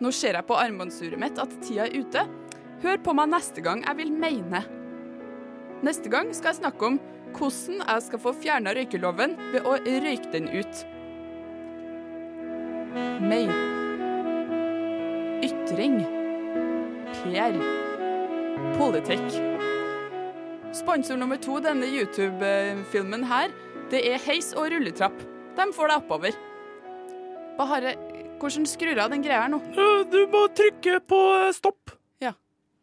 nå 0.00 0.12
ser 0.14 0.38
jeg 0.38 0.48
på 0.48 0.56
armbåndsuret 0.58 1.20
mitt 1.20 1.40
at 1.42 1.52
tida 1.64 1.86
er 1.86 1.98
ute. 2.00 2.24
Hør 2.82 3.02
på 3.04 3.14
meg 3.14 3.30
neste 3.34 3.62
gang 3.64 3.84
jeg 3.86 4.00
vil 4.00 4.14
mene. 4.14 4.64
Neste 5.82 6.10
gang 6.10 6.30
skal 6.34 6.52
jeg 6.52 6.62
snakke 6.62 6.88
om 6.88 6.98
hvordan 7.36 7.82
jeg 7.82 8.06
skal 8.06 8.22
få 8.22 8.32
fjerna 8.36 8.74
røykeloven 8.76 9.36
ved 9.52 9.66
å 9.66 9.76
røyke 9.82 10.32
den 10.34 10.50
ut. 10.52 10.82
Mein. 13.22 13.52
Ytring. 15.42 16.02
Per. 17.22 17.58
Politikk. 18.78 19.71
Sponsor 20.72 21.16
nummer 21.16 21.36
to 21.36 21.58
denne 21.60 21.86
YouTube-filmen 21.86 23.24
her, 23.28 23.52
det 23.92 24.00
er 24.08 24.18
heis 24.24 24.52
og 24.56 24.70
rulletrapp. 24.72 25.18
De 25.56 25.66
får 25.76 25.90
deg 25.92 26.00
oppover. 26.00 26.38
Bahare, 27.58 27.92
hvordan 28.40 28.64
skrur 28.66 28.94
jeg 28.94 29.02
av 29.04 29.12
den 29.12 29.22
greia 29.24 29.42
her 29.44 29.52
nå? 29.52 29.58
Du 30.12 30.20
må 30.32 30.46
trykke 30.56 30.96
på 31.04 31.18
stopp. 31.56 31.92
Ja. 32.24 32.32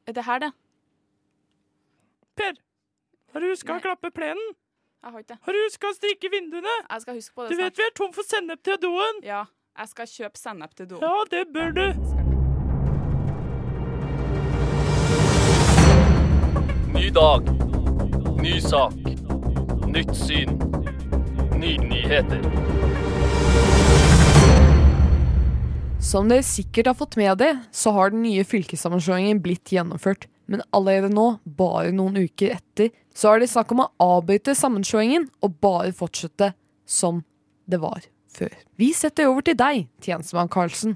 Er 0.08 0.14
det 0.20 0.26
her, 0.28 0.44
det? 0.46 0.52
Per, 2.40 2.54
har 3.34 3.44
du 3.44 3.50
huska 3.50 3.76
å 3.80 3.82
klappe 3.84 4.12
plenen? 4.16 4.54
Jeg 5.00 5.14
har 5.16 5.24
ikke 5.24 5.34
det. 5.34 5.40
Har 5.48 5.56
du 5.56 5.60
huska 5.66 5.90
å 5.90 5.96
strikke 5.96 6.30
vinduene? 6.34 6.76
Jeg 6.92 7.02
skal 7.06 7.18
huske 7.18 7.34
på 7.36 7.46
det 7.48 7.50
Du 7.50 7.56
snart. 7.58 7.72
vet 7.72 7.80
vi 7.82 7.88
er 7.90 7.96
tom 7.98 8.14
for 8.16 8.28
sennep 8.28 8.62
til 8.68 8.78
doen. 8.84 9.22
Ja, 9.26 9.46
jeg 9.80 9.92
skal 9.96 10.12
kjøpe 10.14 10.38
sennep 10.40 10.76
til 10.78 10.92
doen. 10.94 11.02
Ja, 11.02 11.24
det 11.32 11.48
bør 11.56 11.74
du. 11.74 11.88
Ny 16.94 17.10
dag. 17.16 17.59
Ny 18.42 18.62
sak. 18.62 18.94
Nytt 19.88 20.16
syn. 20.16 20.50
Nye 21.60 21.78
nyheter. 21.78 22.40
Som 26.00 26.30
dere 26.32 26.46
sikkert 26.48 26.88
har 26.88 26.96
fått 26.96 27.18
med 27.20 27.38
dere, 27.42 27.58
så 27.72 27.92
har 27.98 28.14
den 28.14 28.24
nye 28.24 28.46
fylkessammenslåingen 28.48 29.42
blitt 29.44 29.74
gjennomført. 29.76 30.30
Men 30.48 30.64
allerede 30.72 31.12
nå, 31.12 31.28
bare 31.44 31.92
noen 31.92 32.16
uker 32.24 32.56
etter, 32.56 32.94
så 33.12 33.34
er 33.34 33.44
det 33.44 33.52
snakk 33.52 33.76
om 33.76 33.84
å 33.84 33.90
avbryte 34.08 34.56
sammenslåingen 34.56 35.28
og 35.44 35.60
bare 35.60 35.92
fortsette 35.92 36.54
som 36.88 37.26
det 37.68 37.82
var 37.84 38.08
før. 38.32 38.56
Vi 38.80 38.94
setter 38.96 39.28
over 39.28 39.44
til 39.44 39.60
deg, 39.60 39.90
tjenestemann 40.00 40.50
Karlsen. 40.50 40.96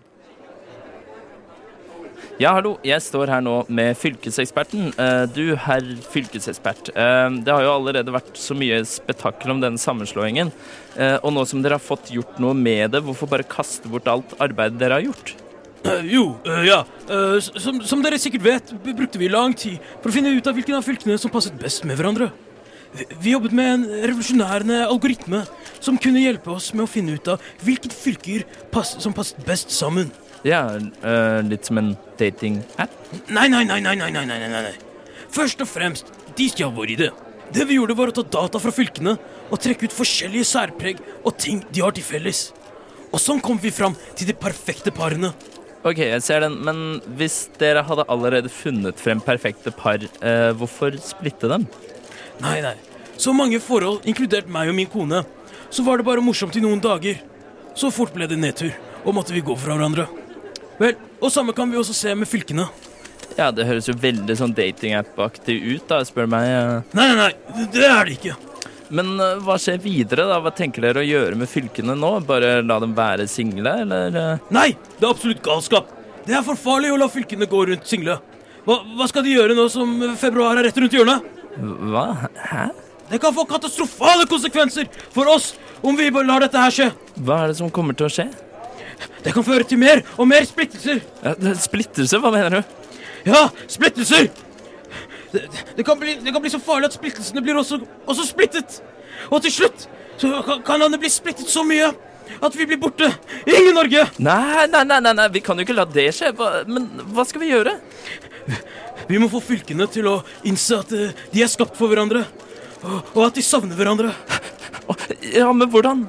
Ja, 2.41 2.53
hallo. 2.57 2.77
Jeg 2.85 3.01
står 3.03 3.29
her 3.29 3.43
nå 3.45 3.53
med 3.69 3.95
fylkeseksperten. 3.99 4.89
Eh, 4.99 5.25
Du, 5.33 5.55
herr 5.55 5.81
fylkesekspert. 6.11 6.89
eh, 6.95 7.29
Det 7.43 7.53
har 7.53 7.61
jo 7.63 7.73
allerede 7.75 8.11
vært 8.11 8.33
så 8.35 8.55
mye 8.57 8.81
spetakkel 8.85 9.51
om 9.51 9.61
denne 9.61 9.77
sammenslåingen. 9.77 10.51
Eh, 10.97 11.17
Og 11.23 11.33
nå 11.33 11.45
som 11.47 11.61
dere 11.61 11.73
har 11.77 11.79
fått 11.79 12.11
gjort 12.11 12.39
noe 12.39 12.53
med 12.53 12.91
det, 12.91 13.03
hvorfor 13.03 13.29
bare 13.29 13.43
kaste 13.43 13.87
bort 13.89 14.07
alt 14.07 14.33
arbeidet 14.39 14.79
dere 14.79 14.93
har 14.93 15.01
gjort? 15.01 15.35
Jo, 16.03 16.37
ja. 16.63 16.85
Som, 17.41 17.81
som 17.83 18.01
dere 18.01 18.17
sikkert 18.17 18.41
vet, 18.41 18.71
brukte 18.95 19.19
vi 19.19 19.27
lang 19.27 19.53
tid 19.53 19.79
for 20.01 20.09
å 20.09 20.13
finne 20.13 20.31
ut 20.31 20.47
av 20.47 20.53
hvilken 20.55 20.75
av 20.75 20.83
fylkene 20.83 21.19
som 21.19 21.29
passet 21.29 21.57
best 21.59 21.83
med 21.83 21.97
hverandre. 21.97 22.31
Vi, 23.19 23.31
jobbet 23.33 23.51
med 23.51 23.67
en 23.73 23.83
revolusjonærende 24.07 24.87
algoritme 24.87 25.41
som 25.81 25.97
kunne 25.97 26.21
hjelpe 26.21 26.51
oss 26.53 26.73
med 26.73 26.85
å 26.85 26.87
finne 26.87 27.15
ut 27.17 27.27
av 27.27 27.41
hvilke 27.65 27.89
fylker 27.91 28.45
som 28.85 29.11
passet 29.13 29.43
best 29.45 29.71
sammen. 29.71 30.11
Ja, 30.43 30.65
uh, 30.75 31.39
litt 31.47 31.69
som 31.69 31.79
en 31.79 31.93
dating-app? 32.19 32.95
Nei, 33.31 33.47
nei, 33.47 33.63
nei, 33.63 33.79
nei, 33.79 33.95
nei, 33.95 34.11
nei, 34.11 34.25
nei, 34.27 34.49
nei. 34.51 34.73
Først 35.33 35.61
og 35.63 35.69
fremst, 35.69 36.11
de 36.35 36.49
stjal 36.51 36.73
vår 36.75 36.91
idé. 36.97 37.09
Det 37.53 37.67
vi 37.69 37.77
gjorde, 37.77 37.95
var 37.97 38.11
å 38.11 38.15
ta 38.17 38.25
data 38.25 38.59
fra 38.59 38.73
fylkene 38.73 39.15
og 39.49 39.61
trekke 39.61 39.87
ut 39.87 39.95
forskjellige 39.95 40.49
særpreg 40.49 41.01
og 41.23 41.35
ting 41.39 41.61
de 41.71 41.83
har 41.83 41.95
til 41.95 42.05
felles. 42.05 42.47
Og 43.13 43.21
sånn 43.21 43.41
kom 43.45 43.59
vi 43.61 43.71
fram 43.73 43.95
til 44.17 44.29
de 44.29 44.35
perfekte 44.37 44.93
parene. 44.95 45.31
Ok, 45.83 45.99
jeg 45.99 46.23
ser 46.23 46.41
den, 46.45 46.55
men 46.63 46.77
hvis 47.19 47.43
dere 47.59 47.83
hadde 47.85 48.07
allerede 48.11 48.49
funnet 48.51 48.99
frem 49.03 49.21
perfekte 49.21 49.73
par, 49.75 49.99
eh, 49.99 50.49
hvorfor 50.57 50.95
splitte 51.03 51.49
dem? 51.51 51.67
Nei, 52.41 52.61
nei. 52.63 52.75
Så 53.17 53.35
mange 53.35 53.59
forhold, 53.61 54.01
inkludert 54.07 54.47
meg 54.49 54.71
og 54.71 54.75
min 54.75 54.89
kone, 54.89 55.21
så 55.69 55.83
var 55.85 55.97
det 55.97 56.07
bare 56.07 56.23
morsomt 56.23 56.55
i 56.55 56.63
noen 56.63 56.81
dager. 56.81 57.19
Så 57.75 57.91
fort 57.91 58.13
ble 58.15 58.27
det 58.27 58.39
nedtur, 58.39 58.73
og 59.03 59.13
måtte 59.13 59.35
vi 59.35 59.41
gå 59.41 59.57
fra 59.59 59.75
hverandre. 59.75 60.07
Vel, 60.79 60.95
og 61.21 61.31
samme 61.31 61.53
kan 61.55 61.69
vi 61.71 61.77
også 61.79 61.93
se 61.95 62.13
med 62.17 62.27
fylkene. 62.29 62.65
Ja, 63.37 63.49
det 63.55 63.65
høres 63.65 63.87
jo 63.89 63.95
veldig 63.97 64.35
sånn 64.37 64.53
datingapp-aktig 64.57 65.55
ut, 65.73 65.85
da, 65.89 66.01
spør 66.05 66.27
meg. 66.29 66.49
Nei, 66.93 67.07
nei, 67.13 67.29
nei, 67.55 67.67
det 67.73 67.85
er 67.87 68.09
det 68.09 68.17
ikke. 68.19 68.35
Men 68.93 69.13
eh, 69.23 69.39
hva 69.41 69.55
skjer 69.61 69.79
videre, 69.81 70.27
da? 70.29 70.37
Hva 70.43 70.51
tenker 70.53 70.83
dere 70.85 71.01
å 71.01 71.07
gjøre 71.07 71.37
med 71.39 71.49
fylkene 71.49 71.95
nå? 71.97 72.11
Bare 72.29 72.59
la 72.61 72.77
dem 72.83 72.93
være 72.97 73.25
single, 73.31 73.73
eller? 73.85 74.13
eh? 74.19 74.43
Nei, 74.53 74.67
det 74.99 75.07
er 75.07 75.09
absolutt 75.15 75.41
galskap. 75.45 75.89
Det 76.27 76.35
er 76.37 76.45
for 76.45 76.59
farlig 76.59 76.91
å 76.93 76.99
la 77.01 77.07
fylkene 77.11 77.47
gå 77.49 77.63
rundt 77.71 77.89
single. 77.89 78.19
Hva, 78.67 78.77
hva 78.99 79.07
skal 79.09 79.25
de 79.25 79.33
gjøre 79.33 79.57
nå 79.57 79.65
som 79.71 79.97
februar 80.19 80.59
er 80.61 80.67
rett 80.69 80.77
rundt 80.79 80.93
hjørnet? 80.95 81.25
Hva? 81.89 82.05
Hæ? 82.51 82.67
Det 83.09 83.19
kan 83.21 83.33
få 83.35 83.43
katastrofale 83.49 84.23
konsekvenser 84.29 84.87
for 85.13 85.27
oss 85.29 85.51
om 85.83 85.97
vi 85.99 86.07
bare 86.13 86.29
lar 86.29 86.45
dette 86.45 86.61
her 86.61 86.71
skje. 86.73 86.87
Hva 87.17 87.41
er 87.43 87.51
det 87.51 87.57
som 87.59 87.73
kommer 87.73 87.97
til 87.97 88.07
å 88.07 88.13
skje? 88.13 88.29
Det 89.23 89.33
kan 89.35 89.45
føre 89.45 89.67
til 89.67 89.79
mer 89.81 90.03
og 90.17 90.27
mer 90.29 90.45
splittelser. 90.47 91.01
Ja, 91.23 91.35
splittelse, 91.59 92.19
hva 92.21 92.31
mener 92.33 92.59
du? 92.59 92.79
Ja, 93.27 93.47
splittelser! 93.71 94.29
Det, 95.33 95.43
det, 95.77 95.83
kan 95.85 95.97
bli, 95.99 96.17
det 96.21 96.33
kan 96.33 96.43
bli 96.43 96.51
så 96.53 96.59
farlig 96.61 96.91
at 96.91 96.97
splittelsene 96.97 97.41
blir 97.41 97.57
også, 97.57 97.79
også 98.05 98.25
splittet. 98.27 98.81
Og 99.31 99.41
til 99.41 99.53
slutt 99.55 99.87
så 100.21 100.41
kan, 100.45 100.61
kan 100.65 100.83
landet 100.83 101.01
bli 101.01 101.09
splittet 101.09 101.49
så 101.49 101.63
mye 101.65 101.89
at 102.43 102.55
vi 102.57 102.67
blir 102.67 102.79
borte. 102.81 103.09
Ingen 103.47 103.75
Norge! 103.77 104.05
Nei, 104.21 104.67
nei, 104.69 104.83
nei, 104.87 104.99
nei, 105.01 105.13
nei, 105.17 105.27
vi 105.33 105.41
kan 105.43 105.57
jo 105.57 105.65
ikke 105.65 105.77
la 105.77 105.87
det 105.89 106.09
skje. 106.15 106.33
Hva, 106.37 106.63
men 106.69 106.87
hva 107.15 107.25
skal 107.27 107.43
vi 107.43 107.51
gjøre? 107.53 107.75
Vi 109.09 109.19
må 109.19 109.29
få 109.31 109.41
fylkene 109.43 109.87
til 109.91 110.07
å 110.11 110.17
innse 110.47 110.79
at 110.79 110.91
eh, 110.95 111.15
de 111.33 111.43
er 111.43 111.51
skapt 111.51 111.75
for 111.79 111.91
hverandre. 111.91 112.23
Og, 112.83 113.13
og 113.15 113.21
at 113.25 113.39
de 113.39 113.43
savner 113.45 113.79
hverandre. 113.79 114.13
Ja, 115.33 115.49
men 115.55 115.69
hvordan? 115.71 116.05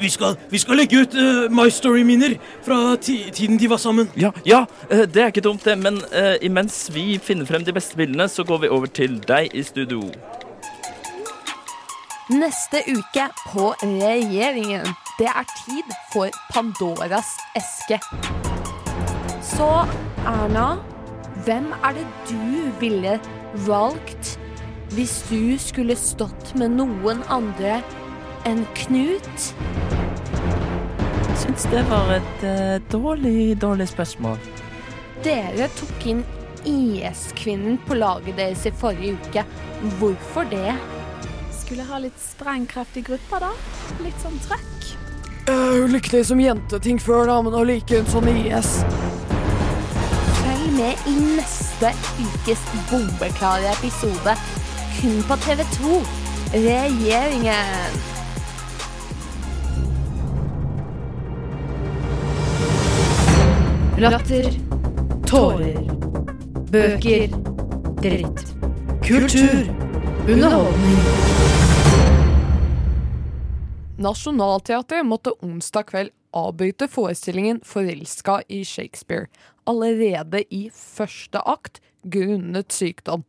Vi 0.00 0.08
skal, 0.08 0.36
vi 0.50 0.58
skal 0.58 0.76
legge 0.80 1.02
ut 1.02 1.14
eh, 1.14 1.46
My 1.50 1.68
Story-minner 1.70 2.36
fra 2.66 2.96
tiden 3.02 3.58
de 3.58 3.70
var 3.70 3.80
sammen. 3.82 4.10
Ja, 4.16 4.30
ja, 4.46 4.64
eh, 4.90 5.06
det 5.06 5.22
er 5.22 5.32
ikke 5.32 5.44
dumt, 5.44 5.64
det. 5.64 5.78
Men 5.78 6.00
eh, 6.12 6.36
imens 6.42 6.88
vi 6.94 7.18
finner 7.22 7.48
frem 7.48 7.64
de 7.64 7.72
beste 7.72 7.96
bildene, 7.96 8.28
så 8.28 8.44
går 8.44 8.64
vi 8.64 8.68
over 8.68 8.86
til 8.86 9.18
deg 9.28 9.54
i 9.54 9.62
studio. 9.62 10.02
Neste 12.28 12.82
uke 12.88 13.28
på 13.48 13.70
Regjeringen. 13.82 14.84
Det 15.18 15.26
er 15.26 15.46
tid 15.64 15.94
for 16.12 16.28
Pandoras 16.52 17.32
eske. 17.58 17.98
Så 19.42 19.70
Erna, 20.26 20.76
hvem 21.46 21.72
er 21.82 21.96
det 21.96 22.06
du 22.28 22.68
ville 22.80 23.16
valgt 23.66 24.36
hvis 24.94 25.18
du 25.28 25.58
skulle 25.60 25.96
stått 25.98 26.54
med 26.56 26.72
noen 26.78 27.20
andre 27.32 27.80
enn 28.48 28.64
Knut? 28.74 29.44
Syns 31.38 31.66
det 31.70 31.84
var 31.90 32.10
et 32.16 32.42
eh, 32.46 32.76
dårlig, 32.90 33.56
dårlig 33.62 33.86
spørsmål. 33.92 34.38
Dere 35.24 35.68
tok 35.78 36.06
inn 36.10 36.24
IS-kvinnen 36.68 37.78
på 37.86 37.96
laget 37.98 38.36
deres 38.38 38.64
i 38.66 38.72
forrige 38.74 39.16
uke. 39.18 39.44
Hvorfor 40.00 40.48
det? 40.50 40.74
Skulle 41.54 41.86
ha 41.86 42.00
litt 42.02 42.18
sprengkraft 42.22 42.96
i 42.98 43.04
gruppa, 43.06 43.40
da. 43.46 43.52
Litt 44.02 44.18
sånn 44.24 44.38
trøkk. 44.46 44.90
Eh, 45.48 45.78
Hun 45.78 45.92
likte 45.94 46.24
som 46.26 46.40
jenteting 46.42 46.98
før, 47.00 47.26
da, 47.30 47.38
men 47.42 47.54
nå 47.54 47.62
liker 47.68 48.02
hun 48.02 48.10
sånn 48.12 48.28
IS. 48.34 48.74
Følg 50.42 50.68
med 50.76 51.08
i 51.08 51.16
neste 51.38 51.92
ukes 52.18 52.66
bombeklare 52.90 53.70
episode. 53.78 54.34
Kun 54.98 55.20
på 55.30 55.38
TV2. 55.46 55.98
Regjeringen. 56.52 57.98
Latter. 63.98 64.44
Tårer. 65.26 65.78
Bøker. 66.70 67.32
Dritt. 67.98 68.42
Kultur. 69.02 69.64
Underholdning. 70.28 71.00
Nationaltheatret 73.98 75.02
måtte 75.02 75.32
onsdag 75.42 75.88
kveld 75.90 76.12
avbryte 76.30 76.86
forestillingen 76.86 77.58
Forelska 77.66 78.38
i 78.46 78.60
Shakespeare 78.62 79.26
allerede 79.66 80.44
i 80.54 80.68
første 80.70 81.42
akt 81.42 81.82
grunnet 82.06 82.70
sykdom. 82.70 83.26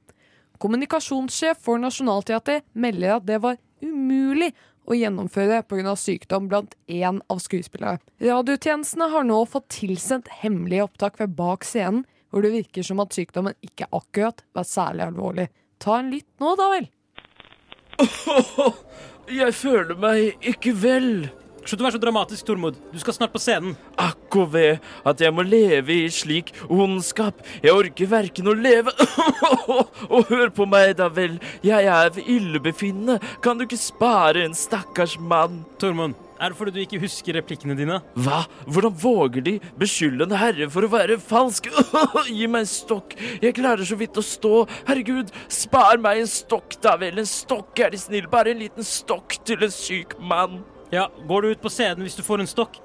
Kommunikasjonssjef 0.61 1.65
for 1.65 1.81
Nationaltheatret 1.81 2.61
melder 2.77 3.17
at 3.17 3.25
det 3.25 3.41
var 3.41 3.57
umulig 3.81 4.53
å 4.89 4.97
gjennomføre 4.97 5.61
pga. 5.69 5.95
sykdom 5.95 6.49
blant 6.49 6.75
én 6.87 7.21
av 7.29 7.41
skuespillere. 7.43 7.99
Radiotjenestene 8.21 9.09
har 9.13 9.27
nå 9.27 9.43
fått 9.45 9.69
tilsendt 9.79 10.31
hemmelige 10.41 10.87
opptak 10.89 11.19
ved 11.21 11.35
bak 11.37 11.63
scenen, 11.67 12.05
hvor 12.29 12.45
det 12.45 12.53
virker 12.53 12.85
som 12.85 12.99
at 13.01 13.13
sykdommen 13.13 13.57
ikke 13.65 13.89
akkurat 13.95 14.43
var 14.53 14.67
særlig 14.67 15.07
alvorlig. 15.09 15.47
Ta 15.81 15.99
en 15.99 16.11
lytt 16.13 16.29
nå, 16.41 16.55
da 16.59 16.69
vel. 16.75 16.89
Jeg 19.39 19.53
føler 19.53 19.97
meg 19.99 20.49
ikke 20.53 20.73
vel. 20.77 21.29
Slutt 21.69 21.83
å 21.83 21.85
være 21.85 21.99
så 21.99 22.01
dramatisk, 22.01 22.45
Tormod. 22.47 22.77
Du 22.89 22.95
skal 22.97 23.13
snart 23.13 23.29
på 23.29 23.39
scenen. 23.41 23.75
Akko 24.01 24.47
ved 24.49 24.79
at 25.05 25.19
jeg 25.21 25.29
må 25.37 25.43
leve 25.45 25.93
i 25.93 26.07
slik 26.09 26.47
ondskap. 26.65 27.43
Jeg 27.61 27.75
orker 27.75 28.09
verken 28.09 28.49
å 28.49 28.55
leve 28.57 28.89
Og 30.15 30.31
hør 30.31 30.49
på 30.49 30.65
meg, 30.65 30.95
da 30.97 31.11
vel. 31.13 31.35
Jeg 31.61 31.85
er 31.85 32.09
ved 32.15 32.25
illebefinnende. 32.25 33.19
Kan 33.45 33.59
du 33.59 33.67
ikke 33.67 33.77
spare 33.77 34.47
en 34.47 34.57
stakkars 34.57 35.13
mann? 35.21 35.59
Tormod, 35.77 36.15
er 36.41 36.49
det 36.49 36.57
fordi 36.57 36.73
du 36.73 36.81
ikke 36.87 37.03
husker 37.03 37.37
replikkene 37.37 37.77
dine? 37.77 37.99
Hva? 38.17 38.41
Hvordan 38.65 38.97
våger 39.03 39.45
de 39.45 39.55
beskylde 39.77 40.25
en 40.25 40.35
herre 40.41 40.71
for 40.73 40.87
å 40.87 40.91
være 40.95 41.19
falsk? 41.21 41.69
Gi 42.31 42.49
meg 42.49 42.65
en 42.65 42.71
stokk. 42.73 43.13
Jeg 43.45 43.59
klarer 43.61 43.85
så 43.85 43.99
vidt 43.99 44.17
å 44.17 44.25
stå. 44.25 44.65
Herregud, 44.89 45.29
spar 45.53 46.01
meg 46.01 46.23
en 46.23 46.33
stokk, 46.33 46.79
da 46.81 46.97
vel. 46.97 47.21
En 47.21 47.29
stokk, 47.29 47.75
er 47.77 47.93
de 47.93 48.01
snill. 48.01 48.25
Bare 48.33 48.57
en 48.57 48.65
liten 48.65 48.89
stokk 48.89 49.37
til 49.45 49.69
en 49.69 49.77
syk 49.77 50.17
mann. 50.17 50.63
Ja, 50.91 51.09
Går 51.27 51.41
du 51.41 51.51
ut 51.51 51.61
på 51.61 51.69
scenen 51.69 52.05
hvis 52.05 52.17
du 52.17 52.23
får 52.25 52.41
en 52.43 52.49
stokk? 52.49 52.79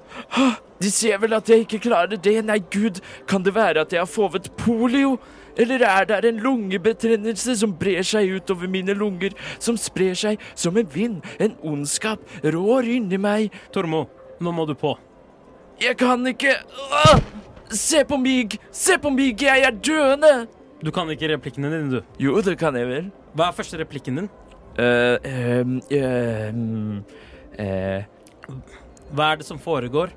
De 0.81 0.91
ser 0.91 1.17
vel 1.21 1.33
at 1.37 1.49
jeg 1.49 1.65
ikke 1.65 1.81
klarer 1.87 2.19
det. 2.19 2.35
Nei, 2.45 2.59
gud, 2.71 3.01
kan 3.29 3.45
det 3.45 3.55
være 3.55 3.85
at 3.85 3.93
jeg 3.95 4.03
har 4.03 4.09
fått 4.09 4.51
polio? 4.59 5.15
Eller 5.57 5.85
er 5.87 6.05
det 6.09 6.19
en 6.27 6.41
lungebetennelse 6.43 7.55
som 7.61 7.73
brer 7.79 8.03
seg 8.03 8.33
utover 8.35 8.67
mine 8.67 8.93
lunger, 8.97 9.31
som 9.59 9.77
sprer 9.79 10.17
seg 10.19 10.41
som 10.51 10.75
en 10.77 10.89
vind, 10.91 11.21
en 11.39 11.55
ondskap, 11.63 12.19
rår 12.43 12.89
inni 12.97 13.19
meg? 13.21 13.55
Tormo, 13.71 14.03
nå 14.43 14.51
må 14.51 14.67
du 14.67 14.75
på. 14.75 14.97
Jeg 15.81 15.97
kan 15.99 16.27
ikke 16.27 16.53
Åh! 17.05 17.23
Se 17.71 18.03
på 18.05 18.17
mig! 18.21 18.59
Se 18.71 18.99
på 19.01 19.09
mig! 19.09 19.33
Jeg 19.41 19.63
er 19.65 19.71
døende! 19.73 20.47
Du 20.83 20.91
kan 20.93 21.09
ikke 21.09 21.31
replikkene 21.31 21.71
dine, 21.71 21.97
du. 21.97 22.17
Jo, 22.21 22.35
det 22.45 22.59
kan 22.61 22.75
jeg 22.77 22.87
vel. 22.87 23.07
Hva 23.35 23.49
er 23.49 23.57
første 23.57 23.79
replikken 23.79 24.19
din? 24.19 24.27
Eh, 24.77 25.17
ehm, 25.23 25.79
ehm, 25.89 26.99
eh, 27.59 28.03
Hva 29.15 29.31
er 29.31 29.41
det 29.41 29.47
som 29.47 29.59
foregår? 29.59 30.13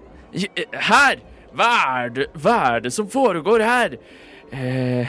her! 0.73 1.21
Hva 1.57 1.69
er 2.05 2.11
det, 2.13 2.27
hva 2.37 2.57
er 2.75 2.83
det 2.85 2.93
som 2.93 3.09
foregår 3.11 3.65
her? 3.65 3.97
Eh, 4.53 5.09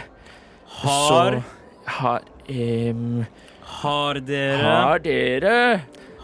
Har, 0.80 1.36
så, 1.36 1.44
har 1.86 2.24
um, 2.50 3.26
har 3.80 4.20
dere 4.26 4.64
Har 4.64 5.00
dere 5.04 5.56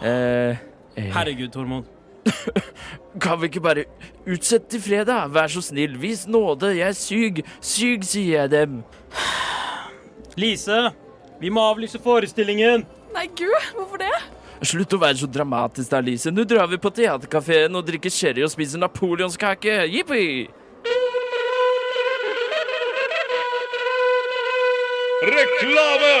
eh, 0.02 0.56
eh, 0.96 1.10
Herregud, 1.12 1.50
Tormod. 1.52 1.84
Kan 3.22 3.40
vi 3.40 3.50
ikke 3.50 3.62
bare 3.64 3.84
utsette 4.26 4.70
til 4.74 4.82
fredag? 4.82 5.30
Vær 5.32 5.48
så 5.52 5.62
snill, 5.64 5.96
vis 6.00 6.26
nåde. 6.28 6.72
Jeg 6.76 6.88
er 6.88 6.96
syk. 6.98 7.42
Syk, 7.60 8.04
sier 8.04 8.42
jeg 8.42 8.50
dem. 8.52 8.80
Lise, 10.36 10.90
vi 11.40 11.52
må 11.52 11.64
avlyse 11.70 12.00
forestillingen. 12.02 12.84
Nei, 13.14 13.28
gud, 13.38 13.70
hvorfor 13.76 14.02
det? 14.02 14.12
Slutt 14.64 14.94
å 14.96 15.00
være 15.00 15.20
så 15.20 15.28
dramatisk, 15.28 15.90
da, 15.92 16.00
Lise. 16.00 16.32
Nå 16.32 16.46
drar 16.48 16.68
vi 16.70 16.78
på 16.80 16.92
teaterkafeen 16.94 17.76
og 17.76 17.84
drikker 17.86 18.12
sherry 18.12 18.44
og 18.46 18.52
spiser 18.52 18.80
napoleonskake. 18.80 19.82
Jippi! 19.92 20.48
Reklame! 25.26 26.16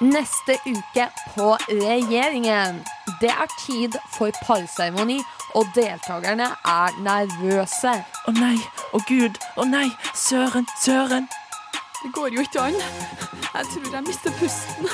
Neste 0.00 0.54
uke 0.66 1.08
på 1.34 1.56
Regjeringen. 1.68 2.78
Det 3.20 3.32
er 3.32 3.50
tid 3.66 3.98
for 4.14 4.30
parseremoni, 4.46 5.18
og 5.58 5.66
deltakerne 5.74 6.46
er 6.70 7.02
nervøse. 7.02 7.96
Å 8.28 8.36
nei, 8.38 8.54
å 8.94 9.02
gud, 9.08 9.40
å 9.58 9.66
nei, 9.66 9.88
søren, 10.14 10.68
søren. 10.84 11.26
Det 12.02 12.12
går 12.14 12.28
jo 12.34 12.40
ikke 12.40 12.60
an. 12.60 12.74
Jeg 13.54 13.64
tror 13.72 13.94
jeg 13.94 14.02
mister 14.06 14.30
pusten. 14.38 14.86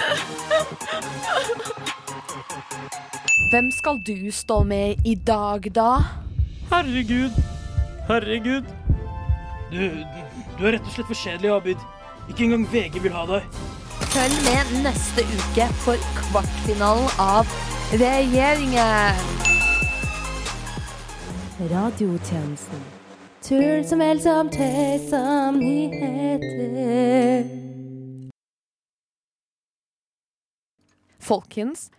Hvem 3.50 3.70
skal 3.70 4.00
du 4.06 4.30
stå 4.30 4.62
med 4.62 4.94
i 5.04 5.14
dag, 5.14 5.68
da? 5.74 5.90
Herregud. 6.70 7.30
Herregud. 8.08 8.64
Du, 9.72 9.76
du 10.58 10.66
er 10.66 10.72
rett 10.72 10.88
og 10.88 10.92
slett 10.96 11.10
for 11.10 11.18
kjedelig, 11.18 11.52
Abid. 11.52 11.86
Ikke 12.28 12.44
engang 12.48 12.66
VG 12.72 13.02
vil 13.02 13.12
ha 13.12 13.26
deg. 13.28 13.60
Følg 14.14 14.40
med 14.48 14.74
neste 14.86 15.26
uke 15.36 15.68
for 15.84 16.10
kvartfinalen 16.18 17.08
av 17.20 17.54
Regjeringen. 17.92 19.24
Radiotjenesten. 21.70 22.93
Tull 23.44 23.82
som 23.84 24.00
vel 24.00 24.16
som 24.24 24.48
tøys 24.48 25.02
som 25.10 25.58
nyheter. 25.60 27.44
Folkens, 31.20 31.90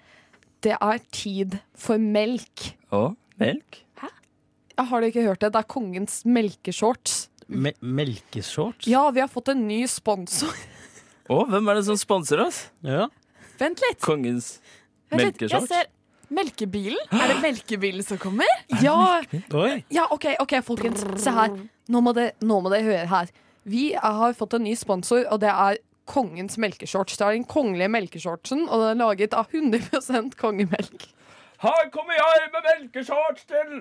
det 0.66 0.74
er 0.74 1.04
tid 1.14 1.60
for 1.78 2.02
melk. 2.02 2.72
Å, 2.90 3.14
melk? 3.38 3.84
Jeg 4.74 4.90
har 4.90 5.06
du 5.06 5.08
ikke 5.12 5.28
hørt 5.28 5.46
det? 5.46 5.52
Det 5.54 5.62
er 5.62 5.70
kongens 5.70 6.24
melkeshorts. 6.26 7.30
Me 7.46 7.76
melkeshorts? 7.78 8.90
Ja, 8.90 9.06
vi 9.14 9.22
har 9.22 9.30
fått 9.30 9.54
en 9.54 9.68
ny 9.70 9.84
sponsor. 9.86 10.50
Å, 11.30 11.44
hvem 11.46 11.70
er 11.70 11.78
det 11.78 11.86
som 11.92 12.02
sponser 12.02 12.42
oss? 12.42 12.64
Ja. 12.82 13.06
Vent 13.62 13.86
litt. 13.86 14.02
Kongens. 14.02 14.56
Melkeshorts? 15.14 15.94
Melkebilen? 16.34 17.02
Er 17.12 17.34
det 17.34 17.40
melkebilen 17.44 18.06
som 18.06 18.20
kommer? 18.22 18.50
Ja, 18.86 19.22
ja 19.94 20.06
OK, 20.12 20.32
ok, 20.40 20.60
folkens. 20.66 21.06
Se 21.22 21.34
her. 21.34 21.58
Nå 21.92 22.02
må 22.02 22.14
dere 22.18 22.34
nå 22.42 22.62
må 22.66 22.72
dere 22.74 22.88
høre 22.88 23.10
her. 23.12 23.34
Vi 23.66 23.92
har 23.98 24.34
fått 24.38 24.54
en 24.58 24.66
ny 24.66 24.76
sponsor, 24.78 25.26
og 25.32 25.42
det 25.42 25.50
er 25.50 25.82
Kongens 26.06 26.60
melkeshorts. 26.62 27.18
Det 27.18 27.26
er 27.26 27.34
den 27.34 27.48
kongelige 27.50 27.90
melkeshortsen, 27.90 28.68
og 28.70 28.84
den 28.84 29.02
er 29.02 29.08
laget 29.10 29.34
av 29.34 29.50
100% 29.50 30.36
kongemelk. 30.38 31.08
Her 31.64 31.88
kommer 31.94 32.14
jeg 32.14 32.50
med 32.54 32.68
melkeshorts 32.68 33.48
til 33.50 33.72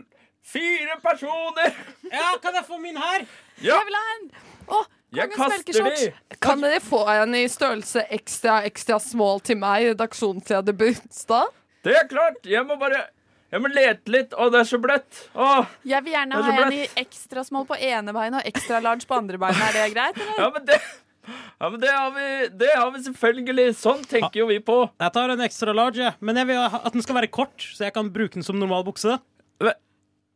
fire 0.44 0.96
personer! 1.04 1.74
Ja, 2.08 2.30
kan 2.40 2.56
jeg 2.56 2.64
få 2.64 2.78
min 2.80 2.96
her? 2.96 3.26
Ja, 3.60 3.76
Jeg 3.76 3.88
vil 3.90 3.98
ha 3.98 4.14
en! 4.14 4.30
Å, 4.64 4.80
jeg 5.12 5.34
kaster 5.34 5.90
de! 5.90 6.38
Kan 6.40 6.64
dere 6.64 6.80
få 6.80 7.02
en 7.12 7.36
i 7.36 7.44
størrelse 7.50 8.06
ekstra, 8.14 8.62
ekstra 8.68 8.98
small 9.02 9.44
til 9.44 9.60
meg, 9.60 9.84
i 9.84 9.92
redaksjonsleder 9.92 10.76
Brunstad? 10.80 11.52
Det 11.84 11.94
er 11.98 12.08
klart! 12.08 12.40
Jeg 12.48 12.64
må 12.66 12.78
bare 12.80 13.04
Jeg 13.52 13.62
må 13.62 13.68
lete 13.70 14.10
litt. 14.10 14.32
Å, 14.34 14.48
det 14.50 14.60
er 14.64 14.68
så 14.68 14.80
bløtt. 14.82 15.22
Å, 15.38 15.48
Jeg 15.86 16.02
vil 16.06 16.16
gjerne 16.16 16.40
er 16.40 16.46
ha 16.48 16.66
en 16.66 16.74
i 16.74 16.84
ekstra 17.04 17.44
small 17.46 17.66
på 17.68 17.76
ene 17.78 18.14
beinet 18.16 18.40
og 18.40 18.48
ekstra 18.50 18.80
large 18.82 19.06
på 19.06 19.14
andre 19.18 19.38
beinet. 19.38 19.62
Er 19.68 19.76
det 19.78 19.88
greit? 19.94 20.18
Eller? 20.18 20.40
ja, 20.42 20.48
men 20.56 20.66
det 20.70 20.80
ja, 21.24 21.68
men 21.70 21.80
det 21.80 21.88
har, 21.88 22.10
vi, 22.12 22.24
det 22.60 22.72
har 22.76 22.90
vi 22.92 22.98
selvfølgelig. 23.06 23.68
Sånn 23.78 24.02
tenker 24.04 24.42
jo 24.42 24.48
vi 24.50 24.58
på. 24.60 24.74
Jeg 25.00 25.14
tar 25.14 25.32
en 25.32 25.40
ekstra 25.46 25.72
large, 25.72 26.02
ja. 26.02 26.10
men 26.20 26.36
jeg 26.36 26.50
vil 26.50 26.58
at 26.66 26.90
den 26.92 27.04
skal 27.04 27.16
være 27.16 27.30
kort, 27.32 27.64
så 27.64 27.86
jeg 27.86 27.94
kan 27.96 28.10
bruke 28.12 28.36
den 28.36 28.44
som 28.44 28.58
normal 28.60 28.84
bukse. 28.84 29.16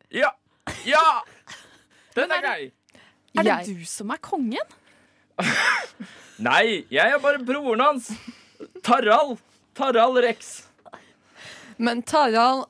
Ja! 0.08 0.30
Ja! 0.88 1.02
Den 2.16 2.32
er 2.32 2.40
grei. 2.40 2.70
Er 3.36 3.42
det 3.44 3.50
Jeg- 3.50 3.76
du 3.82 3.84
som 3.84 4.10
er 4.14 4.20
kongen? 4.24 4.64
Nei, 6.48 6.86
jeg 6.90 7.12
er 7.12 7.18
bare 7.20 7.42
broren 7.44 7.82
hans. 7.82 8.08
Tarald. 8.82 9.36
Tarald 9.76 10.18
Rex. 10.24 10.67
Men 11.78 12.02
Tarald, 12.02 12.66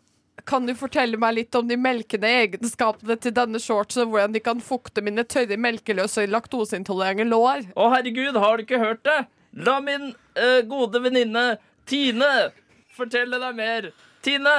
kan 0.49 0.67
du 0.69 0.75
fortelle 0.79 1.19
meg 1.21 1.35
litt 1.37 1.57
om 1.59 1.69
de 1.69 1.77
melkende 1.81 2.29
egenskapene 2.43 3.17
til 3.21 3.35
denne 3.37 3.61
shortsen, 3.61 4.07
og 4.07 4.15
hvordan 4.15 4.37
de 4.37 4.43
kan 4.45 4.61
fukte 4.65 5.05
mine 5.05 5.25
tørre, 5.29 5.59
melkeløse, 5.61 6.27
laktoseintolerante 6.31 7.27
lår? 7.29 7.71
Å, 7.75 7.89
herregud, 7.97 8.39
har 8.41 8.57
du 8.57 8.65
ikke 8.65 8.81
hørt 8.81 9.03
det? 9.09 9.19
La 9.65 9.79
min 9.85 10.13
uh, 10.13 10.61
gode 10.69 11.01
venninne 11.03 11.57
Tine 11.89 12.29
fortelle 12.93 13.41
deg 13.41 13.57
mer. 13.57 13.89
Tine! 14.25 14.57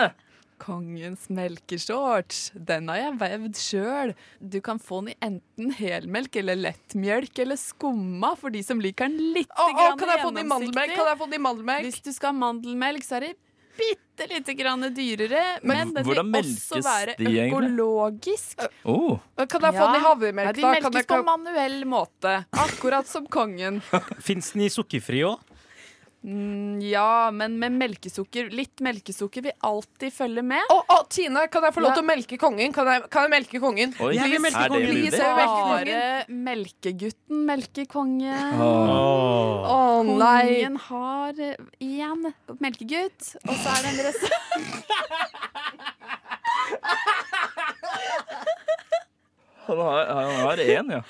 Kongens 0.60 1.30
melkeshorts. 1.32 2.50
Den 2.54 2.90
har 2.92 2.98
jeg 3.00 3.12
vevd 3.22 3.60
sjøl. 3.62 4.14
Du 4.42 4.58
kan 4.66 4.82
få 4.82 5.04
den 5.04 5.14
i 5.14 5.18
enten 5.30 5.70
helmelk 5.78 6.36
eller 6.42 6.60
lettmjølk 6.60 7.44
eller 7.46 7.60
skumma 7.60 8.34
for 8.40 8.52
de 8.52 8.64
som 8.66 8.82
liker 8.84 9.08
den 9.08 9.36
litt 9.38 9.54
Å, 9.54 9.70
å, 9.70 9.76
grann 9.78 10.02
kan 10.02 10.12
jeg 10.12 10.24
få 10.26 10.34
den 10.34 10.44
i 10.44 10.50
mandelmelk? 10.50 10.96
Kan 10.98 11.12
jeg 11.14 11.22
få 11.22 11.30
den 11.30 11.38
i 11.38 11.44
mandelmelk? 11.46 11.88
Hvis 11.88 12.02
du 12.04 12.12
skal 12.12 12.34
ha 12.34 12.42
mandelmelk, 12.42 13.08
så 13.08 13.20
er 13.20 13.30
det 13.30 13.32
bitte 13.80 14.28
lite 14.30 14.56
grann 14.60 14.86
dyrere. 14.96 15.44
Men, 15.64 15.94
den 15.96 16.06
hvordan 16.08 16.32
vil 16.36 16.52
også 16.54 16.82
være 16.86 17.16
de 17.18 17.26
egentlig? 17.26 17.50
økologisk. 17.50 18.66
Oh. 18.84 19.20
Kan 19.40 19.68
jeg 19.68 19.78
få 19.78 19.86
den 19.88 19.96
i 19.96 20.02
Ja, 20.02 20.06
havremelk, 20.08 20.56
de 20.56 20.62
da? 20.62 20.74
Kan 20.76 20.84
melkes 20.84 21.02
jeg, 21.02 21.08
på 21.10 21.22
manuell 21.28 21.80
måte. 21.90 22.36
Akkurat 22.68 23.08
som 23.08 23.28
kongen. 23.32 23.82
Fins 24.28 24.54
den 24.56 24.68
i 24.68 24.70
sukkerfri 24.74 25.24
òg? 25.28 25.49
Mm, 26.20 26.82
ja, 26.84 27.32
men 27.32 27.54
med 27.62 27.72
melkesukker. 27.80 28.50
Litt 28.52 28.82
melkesukker 28.84 29.46
vil 29.46 29.54
alltid 29.64 30.12
følge 30.12 30.42
med. 30.44 30.66
Å, 30.74 30.76
å, 30.92 30.98
Tine, 31.08 31.46
kan 31.48 31.64
jeg 31.64 31.74
få 31.78 31.80
lov 31.86 31.94
Ja. 31.94 31.96
til 31.96 32.04
å 32.04 32.08
melke 32.10 32.38
kongen? 32.42 32.74
Kan 32.76 32.90
jeg, 32.92 33.06
kan 33.14 33.24
jeg 33.24 33.32
melke 33.38 33.62
kongen? 33.64 33.94
Oi, 34.04 34.16
Jeg 34.18 34.34
vil 34.34 34.42
melke 34.44 34.60
er 34.60 34.68
det 34.68 34.76
kongen. 34.76 35.00
melke 35.00 35.70
Bare 35.70 36.26
melkegutten 36.50 37.46
melker 37.48 37.86
kongen. 37.88 38.60
Oh. 38.60 39.64
Å 39.72 40.04
nei. 40.04 40.60
Kongen 40.60 40.78
har 40.90 41.34
én 41.80 42.34
melkegutt, 42.60 43.36
og 43.48 43.56
så 43.56 43.78
er 43.78 43.88
det 43.88 43.90
en 43.94 44.00
rest. 44.10 44.26
Han 49.70 49.78
har, 49.78 50.06
han 50.08 50.36
har 50.42 50.58
én, 50.64 50.88
ja. 50.96 51.02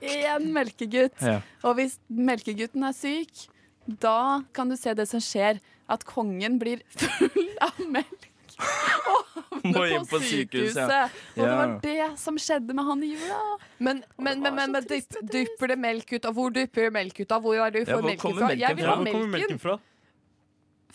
Én 0.00 0.50
melkegutt. 0.52 1.16
ja. 1.24 1.38
Og 1.64 1.78
hvis 1.78 1.94
melkegutten 2.12 2.84
er 2.84 2.92
syk, 2.96 3.46
da 3.86 4.42
kan 4.56 4.68
du 4.72 4.76
se 4.76 4.94
det 4.98 5.06
som 5.10 5.20
skjer. 5.22 5.60
At 5.88 6.02
kongen 6.04 6.56
blir 6.58 6.80
full 6.98 7.52
av 7.62 7.76
melk. 7.86 8.24
Og 8.56 9.34
Må 9.66 9.82
havner 9.82 9.92
inn 9.98 10.06
på 10.08 10.18
sykehuset, 10.22 10.78
ja. 10.80 11.02
Og 11.36 11.42
det 11.44 11.56
var 11.58 11.72
det 11.84 12.06
som 12.18 12.38
skjedde 12.40 12.74
med 12.74 12.86
han 12.88 13.02
i 13.04 13.10
jula. 13.12 13.38
Men, 13.78 14.00
men, 14.18 14.40
men, 14.42 14.54
men, 14.56 14.72
men 14.74 14.86
så 14.88 15.22
dypper 15.30 15.70
det 15.74 15.76
melk 15.82 16.10
ut 16.16 16.24
av? 16.26 16.34
Hvor 16.38 16.50
dypper 16.54 16.90
melk 16.94 17.20
ut 17.20 17.34
av? 17.36 17.42
Hvor 17.44 17.58
er 17.60 17.70
det 17.74 17.84
du 17.84 17.90
Ja, 17.90 17.96
får 17.98 18.02
hvor 18.02 18.08
melk 18.10 18.22
kommer 18.24 18.40
fra? 18.40 18.48
melken 18.48 18.64
Jeg 18.66 18.76
vil 18.80 18.86
ha 18.88 18.94
ha 18.94 18.96
Hvor 19.02 19.12
kommer 19.12 19.32
melken. 19.36 19.56
melken 19.56 19.62
fra? 19.62 19.76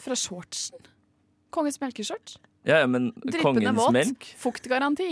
Fra 0.02 0.18
shortsen. 0.18 0.88
Kongens 1.54 1.80
melkeshorts. 1.84 2.38
ja, 2.66 2.80
ja, 2.82 2.88
men 2.88 3.12
Dryppende 3.22 3.42
kongens 3.44 3.78
våt. 3.80 3.94
melk? 3.94 4.28
Fuktgaranti. 4.42 5.10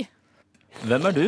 Hvem 0.84 1.06
er 1.06 1.16
du? 1.16 1.26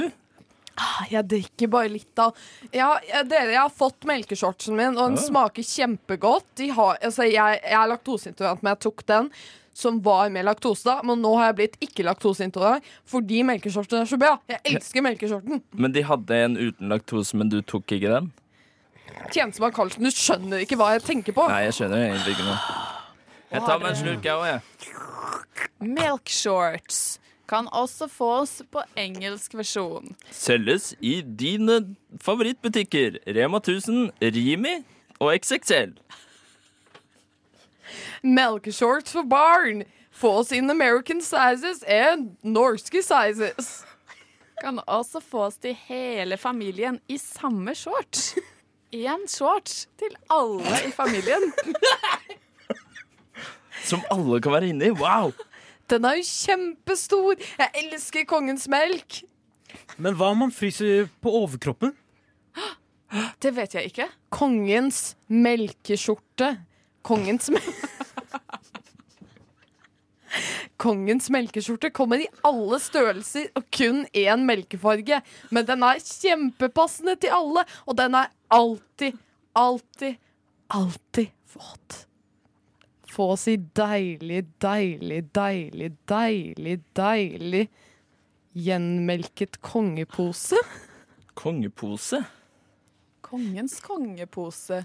Ah, 0.82 1.06
Jeg 1.12 1.28
drikker 1.30 1.70
bare 1.72 1.90
litt 1.94 2.20
av 2.24 2.34
ja, 2.74 2.90
ja, 3.08 3.22
Dere, 3.28 3.52
jeg 3.54 3.60
har 3.62 3.74
fått 3.74 4.06
melkeshortsen 4.10 4.74
min, 4.78 4.96
og 4.98 5.12
den 5.12 5.18
Ja. 5.20 5.26
smaker 5.28 5.66
kjempegodt. 5.68 6.48
De 6.58 6.70
har, 6.74 6.98
altså, 7.02 7.28
jeg, 7.30 7.60
jeg 7.62 7.78
er 7.78 7.92
laktoseintolerant, 7.92 8.64
men 8.66 8.74
jeg 8.76 8.82
tok 8.88 9.06
den 9.12 9.30
som 9.74 10.02
var 10.04 10.28
med 10.34 10.44
laktose 10.46 10.84
da. 10.90 10.98
Men 11.08 11.22
nå 11.24 11.36
har 11.38 11.52
jeg 11.52 11.56
blitt 11.62 11.78
ikke 11.88 12.04
laktoseintolerant 12.08 12.84
fordi 13.08 13.44
melkeshorten 13.48 14.02
er 14.02 14.10
så 14.10 14.18
bra. 14.20 14.34
Jeg 14.52 14.60
elsker 14.74 15.06
melkeshorten. 15.06 15.62
Men 15.80 15.94
de 15.96 16.04
hadde 16.10 16.42
en 16.48 16.58
uten 16.60 16.90
laktose, 16.92 17.38
men 17.40 17.50
du 17.54 17.62
tok 17.62 17.94
ikke 18.00 18.12
den? 18.18 18.32
Tjenestemann 19.32 19.74
Karlsen, 19.76 20.04
du 20.04 20.12
skjønner 20.12 20.64
ikke 20.66 20.78
hva 20.80 20.94
jeg 20.96 21.06
tenker 21.06 21.36
på. 21.38 21.46
Nei, 21.52 21.64
jeg 21.68 21.78
skjønner 21.78 22.04
egentlig 22.10 22.36
ikke 22.36 22.48
noe. 22.50 22.78
Jeg 23.52 23.64
tar 23.68 23.80
meg 23.84 23.90
en 23.92 24.00
slurk, 24.00 24.24
jeg 24.24 24.36
òg, 24.40 24.46
jeg. 24.48 24.62
Milk 25.82 26.30
shorts 26.32 27.20
kan 27.52 27.68
også 27.76 28.08
fås 28.08 28.62
på 28.72 28.84
engelsk 28.96 29.56
versjon. 29.60 30.14
Selges 30.32 30.94
i 31.04 31.18
dine 31.22 31.82
favorittbutikker. 32.24 33.18
Rema 33.28 33.60
1000, 33.60 34.12
Rimi 34.22 34.78
og 35.20 35.34
XXL. 35.36 35.98
Melkeshorts 38.24 39.12
for 39.18 39.28
barn. 39.28 39.84
Fås 40.12 40.52
in 40.56 40.70
American 40.70 41.22
sizes 41.22 41.84
and 41.88 42.38
norske 42.44 43.04
sizes. 43.04 43.84
Kan 44.62 44.80
også 44.88 45.20
fås 45.20 45.58
til 45.60 45.76
hele 45.90 46.38
familien 46.38 47.02
i 47.10 47.18
samme 47.18 47.76
shorts. 47.76 48.36
Én 48.96 49.28
shorts 49.28 49.88
til 50.00 50.16
alle 50.30 50.80
i 50.88 50.92
familien. 50.96 51.52
Som 53.90 54.04
alle 54.12 54.42
kan 54.42 54.52
være 54.52 54.70
inni. 54.70 54.92
Wow! 54.92 55.34
Den 55.92 56.06
er 56.08 56.22
jo 56.22 56.24
kjempestor. 56.24 57.42
Jeg 57.60 57.84
elsker 57.84 58.24
kongens 58.30 58.68
melk. 58.72 59.22
Men 60.00 60.16
hva 60.16 60.32
om 60.32 60.46
man 60.46 60.54
fryser 60.56 61.10
på 61.24 61.34
overkroppen? 61.42 61.92
Det 63.44 63.52
vet 63.58 63.76
jeg 63.76 63.92
ikke. 63.92 64.08
Kongens 64.32 65.18
melkeskjorte. 65.28 66.54
Kongens 67.04 67.52
melk... 67.52 67.88
Kongens 70.82 71.28
melkeskjorte 71.30 71.92
kommer 71.94 72.24
i 72.24 72.30
alle 72.48 72.80
størrelser 72.82 73.52
og 73.60 73.68
kun 73.76 74.06
én 74.18 74.48
melkefarge. 74.48 75.20
Men 75.54 75.68
den 75.68 75.84
er 75.86 76.00
kjempepassende 76.02 77.18
til 77.22 77.36
alle, 77.36 77.66
og 77.86 78.00
den 78.00 78.16
er 78.18 78.32
alltid, 78.50 79.20
alltid, 79.54 80.16
alltid 80.74 81.36
våt. 81.54 82.06
Få 83.22 83.36
si 83.38 83.54
deilig, 83.78 84.48
deilig, 84.64 85.20
deilig, 85.36 85.92
deilig, 86.10 86.80
deilig 86.98 87.68
gjenmelket 88.58 89.60
kongepose. 89.62 90.58
Kongepose. 91.38 92.24
Kongens 93.22 93.78
kongepose. 93.86 94.82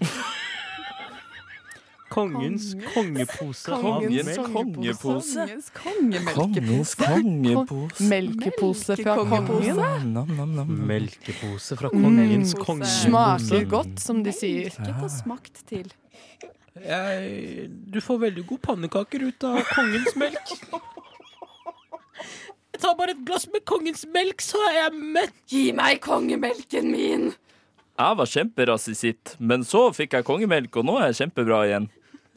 Kongens 2.13 2.69
kongepose. 2.93 3.71
Kongens 3.81 4.37
kongepose. 4.53 5.47
Kongens 5.73 5.73
kongemelkepose. 5.81 6.95
Kongens 6.95 6.95
kongepose. 7.01 8.09
Melkepose 8.13 9.01
fra 9.01 9.17
kongen. 9.33 9.81
Nam, 10.13 10.29
nam, 10.37 10.53
nam. 10.61 10.77
Melkepose 10.93 11.81
fra 11.81 11.89
kongens 11.89 12.53
Mm. 12.53 12.61
kongepose. 12.69 13.07
Smaker 13.09 13.65
godt, 13.65 13.99
som 13.99 14.21
de 14.23 14.31
sier. 14.31 14.69
Ikke 14.69 14.93
på 15.01 15.09
smakt 15.09 15.65
til. 15.65 15.89
Jeg, 16.83 17.67
du 17.89 17.99
får 18.03 18.19
veldig 18.27 18.43
gode 18.49 18.63
pannekaker 18.67 19.25
ut 19.29 19.45
av 19.47 19.59
kongens 19.71 20.15
melk. 20.19 20.53
Jeg 22.73 22.81
tar 22.83 22.95
bare 22.99 23.15
et 23.15 23.21
glass 23.25 23.47
med 23.49 23.63
kongens 23.65 24.05
melk, 24.13 24.43
så 24.43 24.61
er 24.69 24.75
jeg 24.83 25.03
mett. 25.17 25.37
Gi 25.49 25.71
meg 25.75 26.01
kongemelken 26.05 26.91
min! 26.93 27.31
Jeg 27.97 28.17
var 28.19 28.29
kjemperasisitt, 28.29 29.33
men 29.39 29.63
så 29.65 29.87
fikk 29.95 30.13
jeg 30.13 30.27
kongemelk, 30.27 30.75
og 30.77 30.85
nå 30.85 30.99
er 30.99 31.09
jeg 31.09 31.23
kjempebra 31.23 31.63
igjen. 31.65 31.87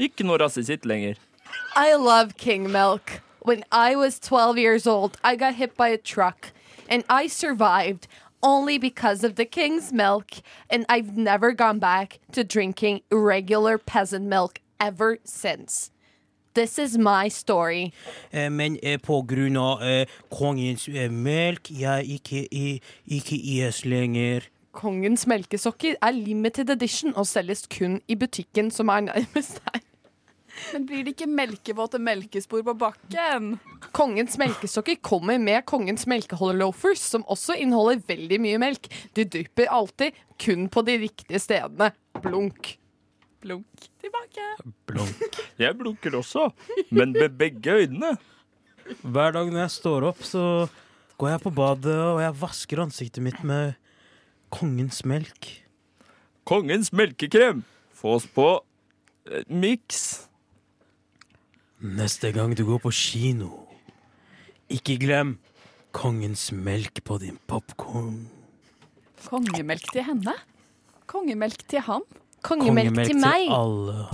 Ikke 0.01 0.25
noe 0.25 0.39
rasisitt 0.41 0.87
lenger. 0.89 1.19
I 1.77 1.93
love 1.93 2.39
king 2.41 2.71
milk. 2.73 3.21
When 3.45 3.65
I 3.73 3.97
was 3.97 4.19
12 4.19 4.57
years 4.59 4.87
old, 4.87 5.19
I 5.23 5.37
got 5.37 5.55
hit 5.55 5.77
by 5.77 5.89
a 5.89 5.99
truck 5.99 6.53
and 6.89 7.05
I 7.09 7.27
survived 7.27 8.09
only 8.43 8.79
because 8.79 9.25
of 9.25 9.35
the 9.35 9.45
king's 9.45 9.93
milk. 9.93 10.31
And 10.71 10.85
I've 10.89 11.17
never 11.17 11.53
gone 11.53 11.79
back 11.79 12.19
to 12.33 12.45
drinking 12.45 13.01
regular 13.11 13.79
peasant 13.79 14.27
milk 14.27 14.61
ever 14.81 15.19
since. 15.25 15.91
This 16.55 16.79
is 16.79 16.99
my 16.99 17.29
story. 17.29 17.93
Eh, 18.33 18.49
Men 18.51 18.77
eh, 18.83 18.99
på 18.99 19.23
grunn 19.27 19.57
av 19.57 19.83
eh, 19.83 20.07
kongens 20.31 20.89
eh, 20.89 21.09
melk, 21.11 21.71
jeg 21.71 22.05
ikke, 22.19 22.47
i- 22.51 22.81
ikke 23.07 23.37
IS 23.39 23.85
lenger. 23.85 24.41
Kongens 24.73 25.27
melkesokker 25.27 25.95
er 26.03 26.11
limited 26.13 26.71
edition 26.71 27.13
og 27.17 27.27
selges 27.27 27.67
kun 27.71 28.01
i 28.09 28.15
butikken 28.15 28.71
som 28.71 28.89
er 28.89 29.01
nærmest 29.01 29.61
deg. 29.73 29.81
Men 30.73 30.87
blir 30.89 31.05
det 31.05 31.15
ikke 31.15 31.29
melkevåte 31.31 32.01
melkespor 32.03 32.65
på 32.67 32.75
bakken? 32.81 33.55
Kongens 33.97 34.37
melkesokker 34.41 34.99
kommer 35.05 35.41
med 35.43 35.65
kongens 35.69 36.07
melkeholderloafers, 36.11 37.03
som 37.15 37.25
også 37.31 37.57
inneholder 37.61 38.03
veldig 38.09 38.41
mye 38.43 38.61
melk. 38.63 38.91
Du 39.17 39.25
dypper 39.25 39.71
alltid 39.73 40.19
kun 40.41 40.69
på 40.73 40.85
de 40.87 40.99
riktige 41.07 41.41
stedene. 41.43 41.93
Blunk. 42.23 42.75
Blunk 43.41 43.89
tilbake. 44.03 44.47
Blunk. 44.89 45.41
Jeg 45.61 45.77
blunker 45.79 46.19
også, 46.19 46.51
men 46.93 47.15
med 47.17 47.39
begge 47.41 47.81
øynene. 47.83 48.15
Hver 49.01 49.37
dag 49.37 49.51
når 49.53 49.65
jeg 49.65 49.77
står 49.79 50.09
opp, 50.11 50.23
så 50.27 50.45
går 51.21 51.35
jeg 51.35 51.45
på 51.45 51.53
badet 51.55 51.97
og 52.01 52.21
jeg 52.23 52.37
vasker 52.41 52.83
ansiktet 52.83 53.25
mitt 53.25 53.41
med 53.47 53.77
kongens 54.53 55.05
melk. 55.09 55.51
Kongens 56.49 56.91
melkekrem. 56.97 57.63
Få 57.95 58.17
oss 58.19 58.27
på 58.27 58.49
eh, 59.29 59.45
miks. 59.47 60.30
Neste 61.81 62.29
gang 62.33 62.53
du 62.53 62.67
går 62.69 62.83
på 62.85 62.91
kino, 62.93 63.47
ikke 64.69 64.99
glem 65.01 65.39
kongens 65.97 66.51
melk 66.53 67.01
på 67.09 67.17
din 67.23 67.39
popkorn. 67.49 68.27
Kongemelk 69.25 69.87
til 69.89 70.05
henne? 70.05 70.35
Kongemelk 71.09 71.65
til 71.73 71.81
ham? 71.87 72.05
Kongemelk 72.45 73.01
til 73.09 73.17
meg. 73.17 73.49
alle. 73.49 74.05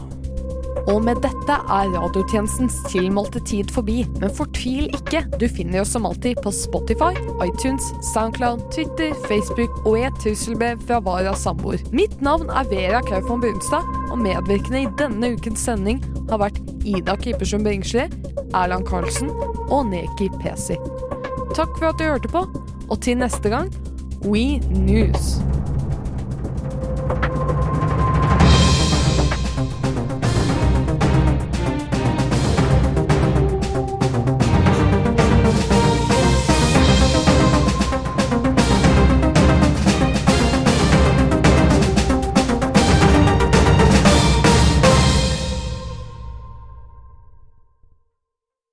Og 0.87 1.03
med 1.03 1.19
dette 1.25 1.57
er 1.57 1.91
radiotjenestens 1.91 2.77
tilmålte 2.87 3.43
tid 3.51 3.73
forbi. 3.75 4.05
Men 4.21 4.31
fortvil 4.31 4.87
ikke, 4.95 5.25
du 5.41 5.49
finner 5.51 5.83
oss 5.83 5.97
som 5.97 6.07
alltid 6.07 6.39
på 6.45 6.53
Spotify, 6.55 7.19
iTunes, 7.43 7.91
Soundcloud, 8.13 8.63
Twitter, 8.71 9.11
Facebook 9.27 9.75
og 9.83 9.99
i 9.99 10.07
et 10.07 10.23
trusselbrev 10.23 10.79
fra 10.87 11.01
Vara 11.03 11.35
samboer. 11.35 11.83
Mitt 11.91 12.23
navn 12.23 12.47
er 12.47 12.71
Vera 12.71 13.03
Kaufmann 13.11 13.43
Brunstad, 13.43 13.83
og 14.13 14.23
medvirkende 14.23 14.85
i 14.85 14.93
denne 15.03 15.35
ukens 15.35 15.67
sending 15.67 15.99
har 16.31 16.45
vært 16.47 16.63
Ida 16.87 17.17
Kippersund 17.19 17.67
Bringsli, 17.67 18.07
Erland 18.55 18.87
Karlsen 18.87 19.31
og 19.67 19.89
Neki 19.91 20.31
Pesi. 20.39 20.79
Takk 21.57 21.75
for 21.79 21.91
at 21.91 21.99
du 21.99 22.07
hørte 22.07 22.31
på, 22.31 22.45
og 22.87 23.01
til 23.03 23.19
neste 23.19 23.51
gang, 23.51 23.73
We 24.23 24.61
News. 24.71 25.37